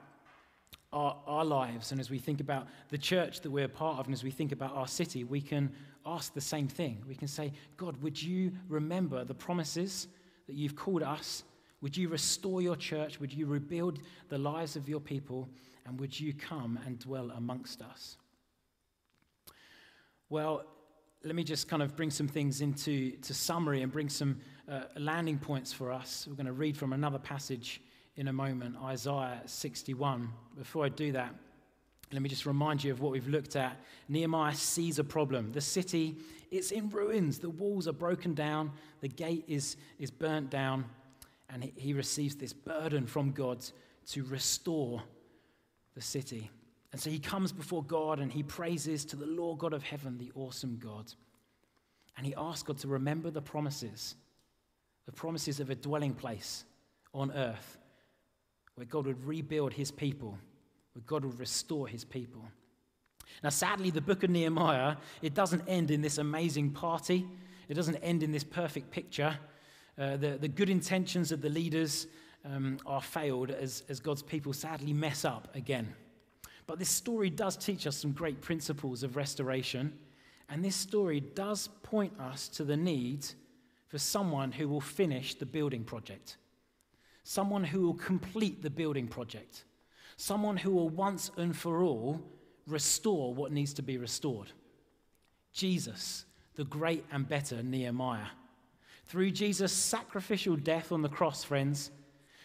our, 0.91 1.17
our 1.25 1.45
lives 1.45 1.91
and 1.91 1.99
as 1.99 2.09
we 2.09 2.19
think 2.19 2.39
about 2.39 2.67
the 2.89 2.97
church 2.97 3.41
that 3.41 3.49
we're 3.49 3.67
part 3.67 3.99
of 3.99 4.05
and 4.05 4.13
as 4.13 4.23
we 4.23 4.31
think 4.31 4.51
about 4.51 4.75
our 4.75 4.87
city, 4.87 5.23
we 5.23 5.41
can 5.41 5.71
ask 6.05 6.33
the 6.33 6.41
same 6.41 6.67
thing. 6.67 7.03
We 7.07 7.15
can 7.15 7.27
say, 7.27 7.53
God, 7.77 8.01
would 8.03 8.21
you 8.21 8.51
remember 8.67 9.23
the 9.23 9.33
promises 9.33 10.07
that 10.47 10.55
you've 10.55 10.75
called 10.75 11.03
us? 11.03 11.43
Would 11.81 11.97
you 11.97 12.09
restore 12.09 12.61
your 12.61 12.75
church? 12.75 13.19
Would 13.19 13.33
you 13.33 13.45
rebuild 13.45 13.99
the 14.29 14.37
lives 14.37 14.75
of 14.75 14.87
your 14.87 14.99
people? 14.99 15.49
and 15.85 15.99
would 15.99 16.17
you 16.17 16.33
come 16.33 16.79
and 16.85 16.99
dwell 16.99 17.31
amongst 17.31 17.81
us? 17.81 18.17
Well, 20.29 20.63
let 21.23 21.35
me 21.35 21.43
just 21.43 21.67
kind 21.67 21.81
of 21.81 21.95
bring 21.95 22.09
some 22.09 22.27
things 22.27 22.61
into 22.61 23.11
to 23.17 23.33
summary 23.33 23.81
and 23.81 23.91
bring 23.91 24.09
some 24.09 24.39
uh, 24.69 24.81
landing 24.97 25.37
points 25.37 25.71
for 25.71 25.91
us. 25.91 26.25
We're 26.27 26.35
going 26.35 26.47
to 26.47 26.53
read 26.53 26.75
from 26.75 26.93
another 26.93 27.19
passage 27.19 27.81
in 28.15 28.27
a 28.27 28.33
moment, 28.33 28.75
Isaiah 28.83 29.41
61. 29.45 30.29
Before 30.57 30.85
I 30.85 30.89
do 30.89 31.11
that, 31.13 31.33
let 32.11 32.21
me 32.21 32.29
just 32.29 32.45
remind 32.45 32.83
you 32.83 32.91
of 32.91 33.01
what 33.01 33.11
we've 33.11 33.27
looked 33.27 33.55
at. 33.55 33.79
Nehemiah 34.07 34.53
sees 34.53 34.99
a 34.99 35.03
problem. 35.03 35.51
The 35.51 35.61
city, 35.61 36.17
it's 36.51 36.71
in 36.71 36.89
ruins. 36.89 37.39
The 37.39 37.49
walls 37.49 37.87
are 37.87 37.93
broken 37.93 38.35
down. 38.35 38.71
The 39.01 39.07
gate 39.07 39.45
is, 39.47 39.77
is 39.97 40.11
burnt 40.11 40.51
down. 40.51 40.85
And 41.49 41.63
he, 41.63 41.73
he 41.75 41.93
receives 41.93 42.35
this 42.35 42.53
burden 42.53 43.07
from 43.07 43.31
God 43.31 43.65
to 44.09 44.23
restore 44.25 45.01
the 45.95 46.01
city. 46.01 46.51
And 46.91 47.01
so 47.01 47.09
he 47.09 47.17
comes 47.17 47.51
before 47.51 47.83
God 47.83 48.19
and 48.19 48.31
he 48.31 48.43
praises 48.43 49.05
to 49.05 49.15
the 49.15 49.25
Lord 49.25 49.57
God 49.57 49.73
of 49.73 49.81
heaven, 49.81 50.19
the 50.19 50.31
awesome 50.35 50.77
God. 50.77 51.11
And 52.15 52.27
he 52.27 52.35
asks 52.37 52.61
God 52.61 52.77
to 52.79 52.87
remember 52.87 53.31
the 53.31 53.41
promises, 53.41 54.13
the 55.07 55.11
promises 55.11 55.59
of 55.59 55.71
a 55.71 55.75
dwelling 55.75 56.13
place 56.13 56.63
on 57.11 57.31
earth 57.31 57.79
where 58.75 58.85
God 58.85 59.05
would 59.05 59.25
rebuild 59.25 59.73
his 59.73 59.91
people, 59.91 60.37
where 60.93 61.03
God 61.05 61.25
would 61.25 61.39
restore 61.39 61.87
his 61.87 62.03
people. 62.03 62.43
Now, 63.43 63.49
sadly, 63.49 63.89
the 63.89 64.01
book 64.01 64.23
of 64.23 64.29
Nehemiah, 64.29 64.95
it 65.21 65.33
doesn't 65.33 65.63
end 65.67 65.91
in 65.91 66.01
this 66.01 66.17
amazing 66.17 66.71
party. 66.71 67.25
It 67.67 67.73
doesn't 67.73 67.97
end 67.97 68.23
in 68.23 68.31
this 68.31 68.43
perfect 68.43 68.91
picture. 68.91 69.37
Uh, 69.97 70.17
the, 70.17 70.37
the 70.39 70.47
good 70.47 70.69
intentions 70.69 71.31
of 71.31 71.41
the 71.41 71.49
leaders 71.49 72.07
um, 72.45 72.77
are 72.85 73.01
failed 73.01 73.51
as, 73.51 73.83
as 73.89 73.99
God's 73.99 74.21
people 74.21 74.53
sadly 74.53 74.93
mess 74.93 75.25
up 75.25 75.55
again. 75.55 75.93
But 76.67 76.79
this 76.79 76.89
story 76.89 77.29
does 77.29 77.57
teach 77.57 77.87
us 77.87 77.97
some 77.97 78.11
great 78.11 78.41
principles 78.41 79.03
of 79.03 79.15
restoration. 79.15 79.93
And 80.49 80.63
this 80.63 80.75
story 80.75 81.19
does 81.19 81.69
point 81.83 82.19
us 82.19 82.47
to 82.49 82.63
the 82.63 82.77
need 82.77 83.25
for 83.87 83.97
someone 83.97 84.51
who 84.51 84.67
will 84.67 84.81
finish 84.81 85.35
the 85.35 85.45
building 85.45 85.83
project, 85.83 86.37
someone 87.23 87.63
who 87.63 87.81
will 87.81 87.93
complete 87.93 88.61
the 88.61 88.69
building 88.69 89.07
project, 89.07 89.63
someone 90.17 90.57
who 90.57 90.71
will 90.71 90.89
once 90.89 91.31
and 91.37 91.55
for 91.55 91.81
all 91.81 92.21
restore 92.67 93.33
what 93.33 93.51
needs 93.51 93.73
to 93.73 93.81
be 93.81 93.97
restored. 93.97 94.51
Jesus, 95.53 96.25
the 96.55 96.65
great 96.65 97.05
and 97.11 97.27
better 97.27 97.61
Nehemiah. 97.63 98.27
Through 99.05 99.31
Jesus' 99.31 99.73
sacrificial 99.73 100.55
death 100.55 100.91
on 100.91 101.01
the 101.01 101.09
cross, 101.09 101.43
friends, 101.43 101.91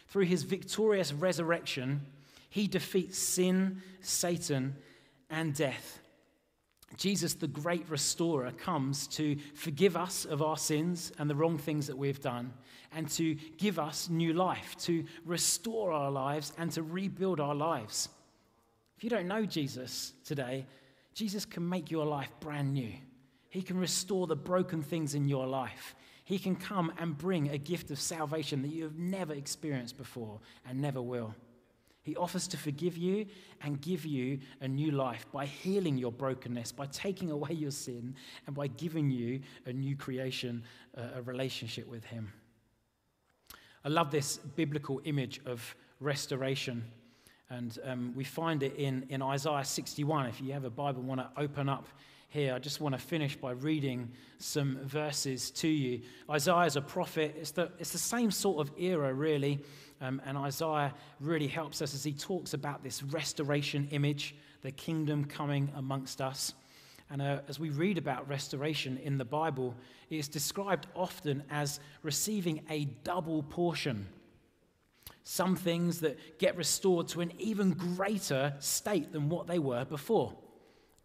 through 0.08 0.24
his 0.24 0.42
victorious 0.42 1.12
resurrection, 1.12 2.06
he 2.50 2.66
defeats 2.66 3.18
sin, 3.18 3.82
Satan, 4.00 4.76
and 5.30 5.54
death. 5.54 6.00
Jesus, 6.96 7.34
the 7.34 7.46
great 7.46 7.88
restorer, 7.88 8.50
comes 8.52 9.06
to 9.08 9.36
forgive 9.54 9.96
us 9.96 10.24
of 10.24 10.42
our 10.42 10.56
sins 10.56 11.12
and 11.18 11.28
the 11.28 11.34
wrong 11.34 11.58
things 11.58 11.86
that 11.86 11.98
we've 11.98 12.20
done, 12.20 12.52
and 12.92 13.08
to 13.10 13.34
give 13.56 13.78
us 13.78 14.08
new 14.08 14.32
life, 14.32 14.74
to 14.78 15.04
restore 15.24 15.92
our 15.92 16.10
lives 16.10 16.52
and 16.58 16.72
to 16.72 16.82
rebuild 16.82 17.40
our 17.40 17.54
lives. 17.54 18.08
If 18.96 19.04
you 19.04 19.10
don't 19.10 19.28
know 19.28 19.44
Jesus 19.44 20.12
today, 20.24 20.66
Jesus 21.14 21.44
can 21.44 21.68
make 21.68 21.90
your 21.90 22.06
life 22.06 22.30
brand 22.40 22.72
new. 22.72 22.92
He 23.50 23.62
can 23.62 23.78
restore 23.78 24.26
the 24.26 24.36
broken 24.36 24.82
things 24.82 25.14
in 25.14 25.28
your 25.28 25.46
life. 25.46 25.94
He 26.24 26.38
can 26.38 26.56
come 26.56 26.92
and 26.98 27.16
bring 27.16 27.48
a 27.48 27.58
gift 27.58 27.90
of 27.90 28.00
salvation 28.00 28.62
that 28.62 28.68
you 28.68 28.84
have 28.84 28.98
never 28.98 29.32
experienced 29.32 29.96
before 29.96 30.40
and 30.66 30.80
never 30.80 31.00
will. 31.00 31.34
He 32.08 32.16
offers 32.16 32.48
to 32.48 32.56
forgive 32.56 32.96
you 32.96 33.26
and 33.60 33.78
give 33.82 34.06
you 34.06 34.38
a 34.62 34.66
new 34.66 34.92
life 34.92 35.26
by 35.30 35.44
healing 35.44 35.98
your 35.98 36.10
brokenness, 36.10 36.72
by 36.72 36.86
taking 36.86 37.30
away 37.30 37.52
your 37.52 37.70
sin, 37.70 38.14
and 38.46 38.56
by 38.56 38.68
giving 38.68 39.10
you 39.10 39.40
a 39.66 39.74
new 39.74 39.94
creation, 39.94 40.62
a 40.94 41.20
relationship 41.20 41.86
with 41.86 42.02
Him. 42.04 42.32
I 43.84 43.90
love 43.90 44.10
this 44.10 44.38
biblical 44.38 45.02
image 45.04 45.42
of 45.44 45.76
restoration. 46.00 46.82
And 47.50 47.78
um, 47.84 48.14
we 48.16 48.24
find 48.24 48.62
it 48.62 48.74
in, 48.76 49.04
in 49.10 49.20
Isaiah 49.20 49.66
61. 49.66 50.28
If 50.28 50.40
you 50.40 50.54
have 50.54 50.64
a 50.64 50.70
Bible, 50.70 51.02
want 51.02 51.20
to 51.20 51.28
open 51.36 51.68
up 51.68 51.88
here, 52.30 52.54
I 52.54 52.58
just 52.58 52.80
want 52.80 52.94
to 52.94 52.98
finish 52.98 53.36
by 53.36 53.50
reading 53.50 54.10
some 54.38 54.78
verses 54.84 55.50
to 55.50 55.68
you. 55.68 56.00
Isaiah 56.30 56.64
is 56.64 56.76
a 56.76 56.80
prophet, 56.80 57.36
it's 57.38 57.50
the, 57.50 57.70
it's 57.78 57.92
the 57.92 57.98
same 57.98 58.30
sort 58.30 58.66
of 58.66 58.72
era, 58.78 59.12
really. 59.12 59.62
Um, 60.00 60.22
and 60.24 60.38
Isaiah 60.38 60.94
really 61.20 61.48
helps 61.48 61.82
us 61.82 61.94
as 61.94 62.04
he 62.04 62.12
talks 62.12 62.54
about 62.54 62.82
this 62.82 63.02
restoration 63.02 63.88
image, 63.90 64.34
the 64.62 64.70
kingdom 64.70 65.24
coming 65.24 65.70
amongst 65.76 66.20
us. 66.20 66.54
And 67.10 67.22
uh, 67.22 67.40
as 67.48 67.58
we 67.58 67.70
read 67.70 67.98
about 67.98 68.28
restoration 68.28 68.98
in 68.98 69.18
the 69.18 69.24
Bible, 69.24 69.74
it 70.10 70.16
is 70.16 70.28
described 70.28 70.86
often 70.94 71.42
as 71.50 71.80
receiving 72.02 72.62
a 72.70 72.84
double 73.02 73.42
portion. 73.42 74.06
Some 75.24 75.56
things 75.56 76.00
that 76.00 76.38
get 76.38 76.56
restored 76.56 77.08
to 77.08 77.20
an 77.20 77.32
even 77.38 77.72
greater 77.72 78.54
state 78.60 79.12
than 79.12 79.28
what 79.28 79.46
they 79.46 79.58
were 79.58 79.84
before. 79.84 80.34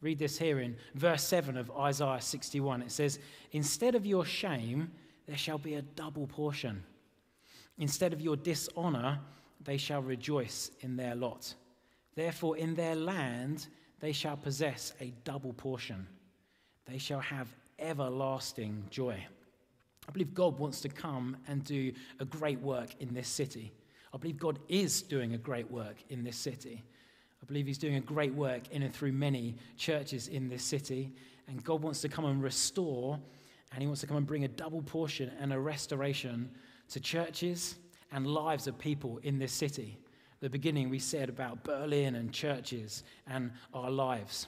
Read 0.01 0.19
this 0.19 0.37
here 0.37 0.59
in 0.59 0.75
verse 0.95 1.23
7 1.23 1.57
of 1.57 1.71
Isaiah 1.71 2.21
61. 2.21 2.81
It 2.81 2.91
says, 2.91 3.19
Instead 3.53 3.95
of 3.95 4.05
your 4.05 4.25
shame, 4.25 4.91
there 5.27 5.37
shall 5.37 5.57
be 5.57 5.75
a 5.75 5.81
double 5.81 6.27
portion. 6.27 6.83
Instead 7.77 8.13
of 8.13 8.21
your 8.21 8.35
dishonor, 8.35 9.19
they 9.63 9.77
shall 9.77 10.01
rejoice 10.01 10.71
in 10.81 10.95
their 10.95 11.15
lot. 11.15 11.53
Therefore, 12.15 12.57
in 12.57 12.75
their 12.75 12.95
land, 12.95 13.67
they 13.99 14.11
shall 14.11 14.37
possess 14.37 14.93
a 15.01 15.13
double 15.23 15.53
portion. 15.53 16.07
They 16.85 16.97
shall 16.97 17.21
have 17.21 17.47
everlasting 17.79 18.85
joy. 18.89 19.25
I 20.07 20.11
believe 20.11 20.33
God 20.33 20.59
wants 20.59 20.81
to 20.81 20.89
come 20.89 21.37
and 21.47 21.63
do 21.63 21.93
a 22.19 22.25
great 22.25 22.59
work 22.59 22.89
in 22.99 23.13
this 23.13 23.27
city. 23.27 23.71
I 24.13 24.17
believe 24.17 24.37
God 24.37 24.59
is 24.67 25.01
doing 25.01 25.33
a 25.33 25.37
great 25.37 25.69
work 25.71 25.95
in 26.09 26.23
this 26.23 26.35
city. 26.35 26.83
I 27.41 27.45
believe 27.45 27.65
He's 27.65 27.77
doing 27.77 27.95
a 27.95 28.01
great 28.01 28.33
work 28.33 28.69
in 28.71 28.83
and 28.83 28.93
through 28.93 29.13
many 29.13 29.55
churches 29.77 30.27
in 30.27 30.49
this 30.49 30.63
city. 30.63 31.11
And 31.47 31.63
God 31.63 31.81
wants 31.81 32.01
to 32.01 32.09
come 32.09 32.25
and 32.25 32.43
restore, 32.43 33.19
and 33.71 33.81
He 33.81 33.87
wants 33.87 34.01
to 34.01 34.07
come 34.07 34.17
and 34.17 34.27
bring 34.27 34.43
a 34.43 34.49
double 34.49 34.81
portion 34.81 35.31
and 35.39 35.51
a 35.51 35.59
restoration 35.59 36.51
to 36.93 36.99
churches 36.99 37.75
and 38.11 38.27
lives 38.27 38.67
of 38.67 38.77
people 38.77 39.19
in 39.23 39.39
this 39.39 39.51
city. 39.51 39.97
The 40.41 40.49
beginning 40.49 40.89
we 40.89 40.99
said 40.99 41.27
about 41.27 41.63
Berlin 41.63 42.13
and 42.13 42.31
churches 42.31 43.03
and 43.25 43.51
our 43.73 43.89
lives. 43.89 44.47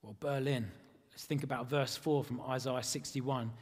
Well, 0.00 0.16
Berlin, 0.18 0.70
let's 1.10 1.24
think 1.24 1.42
about 1.42 1.68
verse 1.68 1.96
4 1.96 2.24
from 2.24 2.40
Isaiah 2.40 2.82
61. 2.82 3.52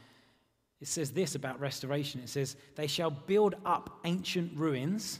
It 0.79 0.87
says 0.87 1.11
this 1.11 1.35
about 1.35 1.59
restoration 1.59 2.21
it 2.21 2.29
says, 2.29 2.55
They 2.75 2.87
shall 2.87 3.09
build 3.09 3.55
up 3.65 3.99
ancient 4.05 4.57
ruins, 4.57 5.19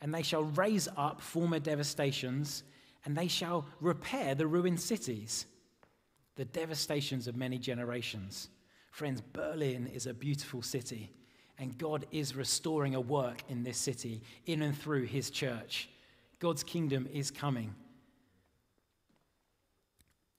and 0.00 0.14
they 0.14 0.22
shall 0.22 0.44
raise 0.44 0.88
up 0.96 1.20
former 1.20 1.58
devastations, 1.58 2.62
and 3.04 3.14
they 3.14 3.28
shall 3.28 3.66
repair 3.80 4.34
the 4.34 4.46
ruined 4.46 4.80
cities, 4.80 5.44
the 6.36 6.46
devastations 6.46 7.28
of 7.28 7.36
many 7.36 7.58
generations. 7.58 8.48
Friends, 8.90 9.20
Berlin 9.20 9.90
is 9.92 10.06
a 10.06 10.14
beautiful 10.14 10.62
city, 10.62 11.12
and 11.58 11.76
God 11.78 12.06
is 12.12 12.36
restoring 12.36 12.94
a 12.94 13.00
work 13.00 13.42
in 13.48 13.62
this 13.62 13.78
city, 13.78 14.22
in 14.46 14.62
and 14.62 14.76
through 14.76 15.04
his 15.04 15.30
church. 15.30 15.88
God's 16.38 16.62
kingdom 16.62 17.08
is 17.12 17.30
coming 17.30 17.74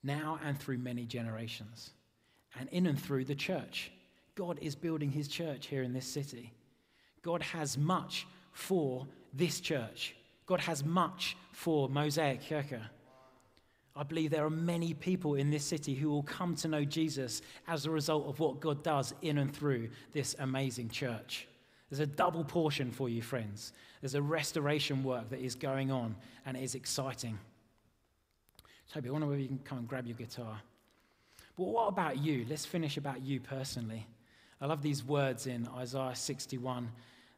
now 0.04 0.40
and 0.44 0.58
through 0.58 0.78
many 0.78 1.06
generations, 1.06 1.92
and 2.60 2.70
in 2.70 2.86
and 2.86 3.00
through 3.00 3.26
the 3.26 3.36
church. 3.36 3.92
God 4.36 4.60
is 4.62 4.76
building 4.76 5.12
his 5.12 5.28
church 5.28 5.68
here 5.68 5.84
in 5.84 5.94
this 5.94 6.06
city. 6.06 6.54
God 7.24 7.42
has 7.42 7.78
much 7.78 8.28
for 8.54 9.08
this 9.34 9.60
church. 9.60 10.16
God 10.46 10.62
has 10.62 10.84
much 10.84 11.36
for 11.52 11.90
Mosaic 11.90 12.42
Kirche. 12.44 12.82
I 13.98 14.04
believe 14.04 14.30
there 14.30 14.46
are 14.46 14.50
many 14.50 14.94
people 14.94 15.36
in 15.36 15.50
this 15.50 15.64
city 15.64 15.96
who 15.96 16.10
will 16.10 16.24
come 16.24 16.56
to 16.58 16.68
know 16.68 16.86
Jesus 16.86 17.42
as 17.68 17.86
a 17.86 17.92
result 17.92 18.28
of 18.28 18.40
what 18.40 18.60
God 18.60 18.84
does 18.84 19.14
in 19.22 19.40
and 19.40 19.54
through 19.54 19.90
this 20.14 20.36
amazing 20.40 20.90
church. 20.90 21.48
There's 21.90 22.00
a 22.00 22.06
double 22.06 22.44
portion 22.44 22.92
for 22.92 23.10
you, 23.10 23.22
friends. 23.22 23.74
There's 24.02 24.16
a 24.16 24.22
restoration 24.22 25.04
work 25.04 25.30
that 25.30 25.40
is 25.40 25.56
going 25.56 25.90
on, 25.92 26.16
and 26.46 26.56
it 26.56 26.64
is 26.64 26.76
exciting. 26.76 27.40
Toby, 28.94 29.10
I 29.10 29.12
wonder 29.12 29.28
whether 29.28 29.42
you 29.42 29.48
can 29.48 29.60
come 29.60 29.80
and 29.80 29.88
grab 29.88 30.06
your 30.06 30.18
guitar. 30.18 30.62
But 31.58 31.64
what 31.64 31.88
about 31.88 32.20
you? 32.20 32.46
Let's 32.48 32.66
finish 32.66 32.98
about 32.98 33.24
you 33.24 33.40
personally. 33.40 34.06
I 34.62 34.68
love 34.68 34.82
these 34.82 35.04
words 35.04 35.48
in 35.48 35.68
Isaiah 35.76 36.16
61. 36.16 36.92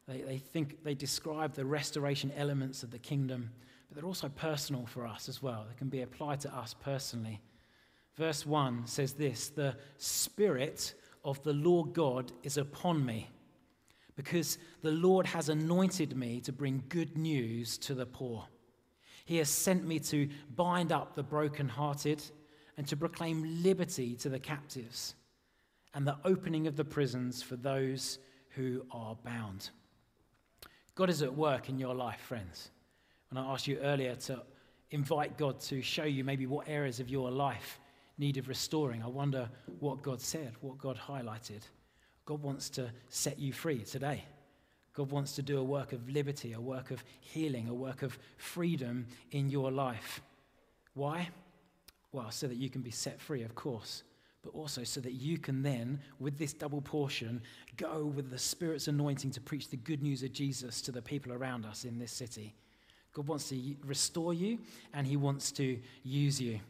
They, 0.06 0.20
they 0.22 0.38
think 0.38 0.84
they 0.84 0.94
describe 0.94 1.54
the 1.54 1.64
restoration 1.64 2.32
elements 2.36 2.82
of 2.82 2.90
the 2.90 2.98
kingdom 2.98 3.50
but 3.90 3.96
they're 3.96 4.06
also 4.06 4.28
personal 4.28 4.86
for 4.86 5.04
us 5.04 5.28
as 5.28 5.42
well. 5.42 5.66
They 5.68 5.74
can 5.74 5.88
be 5.88 6.02
applied 6.02 6.38
to 6.40 6.54
us 6.54 6.76
personally. 6.80 7.40
Verse 8.14 8.46
1 8.46 8.86
says 8.86 9.14
this 9.14 9.48
The 9.48 9.74
Spirit 9.96 10.94
of 11.24 11.42
the 11.42 11.52
Lord 11.52 11.92
God 11.92 12.30
is 12.44 12.56
upon 12.56 13.04
me, 13.04 13.28
because 14.14 14.58
the 14.82 14.92
Lord 14.92 15.26
has 15.26 15.48
anointed 15.48 16.16
me 16.16 16.40
to 16.42 16.52
bring 16.52 16.84
good 16.88 17.18
news 17.18 17.78
to 17.78 17.94
the 17.94 18.06
poor. 18.06 18.46
He 19.24 19.38
has 19.38 19.48
sent 19.48 19.84
me 19.84 19.98
to 20.00 20.28
bind 20.54 20.92
up 20.92 21.16
the 21.16 21.24
brokenhearted 21.24 22.22
and 22.76 22.86
to 22.86 22.96
proclaim 22.96 23.62
liberty 23.64 24.14
to 24.16 24.28
the 24.28 24.38
captives 24.38 25.16
and 25.94 26.06
the 26.06 26.16
opening 26.24 26.68
of 26.68 26.76
the 26.76 26.84
prisons 26.84 27.42
for 27.42 27.56
those 27.56 28.20
who 28.50 28.86
are 28.92 29.16
bound. 29.24 29.70
God 30.94 31.10
is 31.10 31.22
at 31.22 31.34
work 31.34 31.68
in 31.68 31.78
your 31.78 31.94
life, 31.94 32.20
friends. 32.20 32.70
And 33.30 33.38
I 33.38 33.42
asked 33.42 33.66
you 33.66 33.78
earlier 33.78 34.16
to 34.16 34.42
invite 34.90 35.38
God 35.38 35.60
to 35.60 35.80
show 35.82 36.04
you 36.04 36.24
maybe 36.24 36.46
what 36.46 36.68
areas 36.68 37.00
of 37.00 37.08
your 37.08 37.30
life 37.30 37.78
needed 38.18 38.48
restoring. 38.48 39.02
I 39.02 39.06
wonder 39.06 39.48
what 39.78 40.02
God 40.02 40.20
said, 40.20 40.52
what 40.60 40.78
God 40.78 40.98
highlighted. 40.98 41.62
God 42.24 42.42
wants 42.42 42.68
to 42.70 42.90
set 43.08 43.38
you 43.38 43.52
free 43.52 43.80
today. 43.80 44.24
God 44.92 45.10
wants 45.10 45.34
to 45.36 45.42
do 45.42 45.58
a 45.58 45.64
work 45.64 45.92
of 45.92 46.08
liberty, 46.08 46.52
a 46.52 46.60
work 46.60 46.90
of 46.90 47.02
healing, 47.20 47.68
a 47.68 47.74
work 47.74 48.02
of 48.02 48.18
freedom 48.36 49.06
in 49.30 49.48
your 49.48 49.70
life. 49.70 50.20
Why? 50.94 51.28
Well, 52.12 52.30
so 52.30 52.48
that 52.48 52.56
you 52.56 52.68
can 52.68 52.82
be 52.82 52.90
set 52.90 53.20
free, 53.20 53.42
of 53.42 53.54
course, 53.54 54.02
but 54.42 54.52
also 54.52 54.82
so 54.82 55.00
that 55.00 55.12
you 55.12 55.38
can 55.38 55.62
then, 55.62 56.00
with 56.18 56.36
this 56.36 56.52
double 56.52 56.80
portion, 56.80 57.40
go 57.76 58.04
with 58.04 58.30
the 58.30 58.38
Spirit's 58.38 58.88
anointing 58.88 59.30
to 59.30 59.40
preach 59.40 59.68
the 59.68 59.76
good 59.76 60.02
news 60.02 60.24
of 60.24 60.32
Jesus 60.32 60.80
to 60.82 60.92
the 60.92 61.02
people 61.02 61.32
around 61.32 61.64
us 61.64 61.84
in 61.84 61.98
this 61.98 62.12
city. 62.12 62.54
God 63.12 63.26
wants 63.26 63.48
to 63.48 63.76
restore 63.84 64.32
you 64.32 64.58
and 64.94 65.06
He 65.06 65.16
wants 65.16 65.52
to 65.52 65.78
use 66.02 66.40
you. 66.40 66.60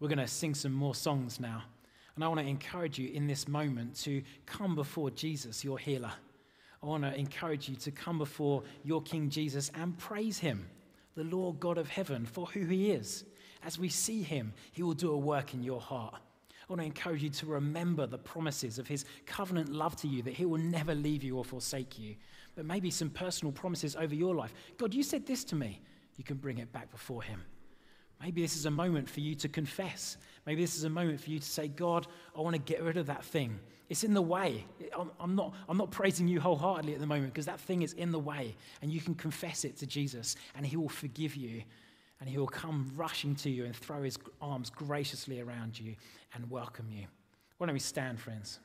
We're 0.00 0.08
going 0.08 0.18
to 0.18 0.26
sing 0.26 0.54
some 0.54 0.72
more 0.72 0.94
songs 0.94 1.40
now. 1.40 1.62
And 2.14 2.22
I 2.22 2.28
want 2.28 2.40
to 2.40 2.46
encourage 2.46 2.98
you 2.98 3.10
in 3.10 3.26
this 3.26 3.48
moment 3.48 3.96
to 4.02 4.22
come 4.46 4.74
before 4.74 5.10
Jesus, 5.10 5.64
your 5.64 5.78
healer. 5.78 6.12
I 6.82 6.86
want 6.86 7.02
to 7.02 7.18
encourage 7.18 7.68
you 7.68 7.76
to 7.76 7.90
come 7.90 8.18
before 8.18 8.62
your 8.84 9.02
King 9.02 9.30
Jesus 9.30 9.70
and 9.74 9.96
praise 9.98 10.38
Him, 10.38 10.66
the 11.16 11.24
Lord 11.24 11.58
God 11.58 11.78
of 11.78 11.88
heaven, 11.88 12.26
for 12.26 12.46
who 12.46 12.66
He 12.66 12.90
is. 12.90 13.24
As 13.64 13.78
we 13.78 13.88
see 13.88 14.22
Him, 14.22 14.52
He 14.72 14.82
will 14.82 14.94
do 14.94 15.12
a 15.12 15.16
work 15.16 15.54
in 15.54 15.62
your 15.62 15.80
heart. 15.80 16.20
I 16.68 16.72
want 16.72 16.80
to 16.80 16.86
encourage 16.86 17.22
you 17.22 17.30
to 17.30 17.46
remember 17.46 18.06
the 18.06 18.18
promises 18.18 18.78
of 18.78 18.88
His 18.88 19.04
covenant 19.26 19.68
love 19.68 19.96
to 19.96 20.08
you, 20.08 20.22
that 20.22 20.34
He 20.34 20.46
will 20.46 20.58
never 20.58 20.94
leave 20.94 21.22
you 21.22 21.36
or 21.36 21.44
forsake 21.44 21.98
you, 21.98 22.16
but 22.56 22.64
maybe 22.64 22.90
some 22.90 23.10
personal 23.10 23.52
promises 23.52 23.96
over 23.96 24.14
your 24.14 24.34
life. 24.34 24.54
God, 24.78 24.94
you 24.94 25.02
said 25.02 25.26
this 25.26 25.44
to 25.44 25.56
me. 25.56 25.80
You 26.16 26.24
can 26.24 26.36
bring 26.36 26.58
it 26.58 26.72
back 26.72 26.90
before 26.90 27.22
Him. 27.22 27.42
Maybe 28.22 28.40
this 28.40 28.56
is 28.56 28.64
a 28.64 28.70
moment 28.70 29.10
for 29.10 29.20
you 29.20 29.34
to 29.34 29.48
confess. 29.48 30.16
Maybe 30.46 30.62
this 30.62 30.76
is 30.76 30.84
a 30.84 30.90
moment 30.90 31.20
for 31.20 31.30
you 31.30 31.38
to 31.38 31.44
say, 31.44 31.68
God, 31.68 32.06
I 32.36 32.40
want 32.40 32.54
to 32.54 32.62
get 32.62 32.82
rid 32.82 32.96
of 32.96 33.06
that 33.06 33.24
thing. 33.24 33.58
It's 33.90 34.04
in 34.04 34.14
the 34.14 34.22
way. 34.22 34.64
I'm, 35.20 35.34
not, 35.34 35.52
I'm 35.68 35.76
not 35.76 35.90
praising 35.90 36.26
you 36.26 36.40
wholeheartedly 36.40 36.94
at 36.94 37.00
the 37.00 37.06
moment 37.06 37.34
because 37.34 37.46
that 37.46 37.60
thing 37.60 37.82
is 37.82 37.92
in 37.92 38.12
the 38.12 38.18
way. 38.18 38.56
And 38.80 38.90
you 38.90 39.00
can 39.00 39.14
confess 39.14 39.64
it 39.64 39.76
to 39.78 39.86
Jesus 39.86 40.36
and 40.54 40.64
He 40.64 40.76
will 40.76 40.88
forgive 40.88 41.36
you 41.36 41.64
and 42.20 42.28
he 42.28 42.38
will 42.38 42.46
come 42.46 42.90
rushing 42.96 43.34
to 43.36 43.50
you 43.50 43.64
and 43.64 43.74
throw 43.74 44.02
his 44.02 44.18
arms 44.40 44.70
graciously 44.70 45.40
around 45.40 45.78
you 45.78 45.94
and 46.34 46.50
welcome 46.50 46.86
you. 46.90 47.06
Why 47.58 47.66
don't 47.66 47.74
we 47.74 47.80
stand, 47.80 48.20
friends? 48.20 48.60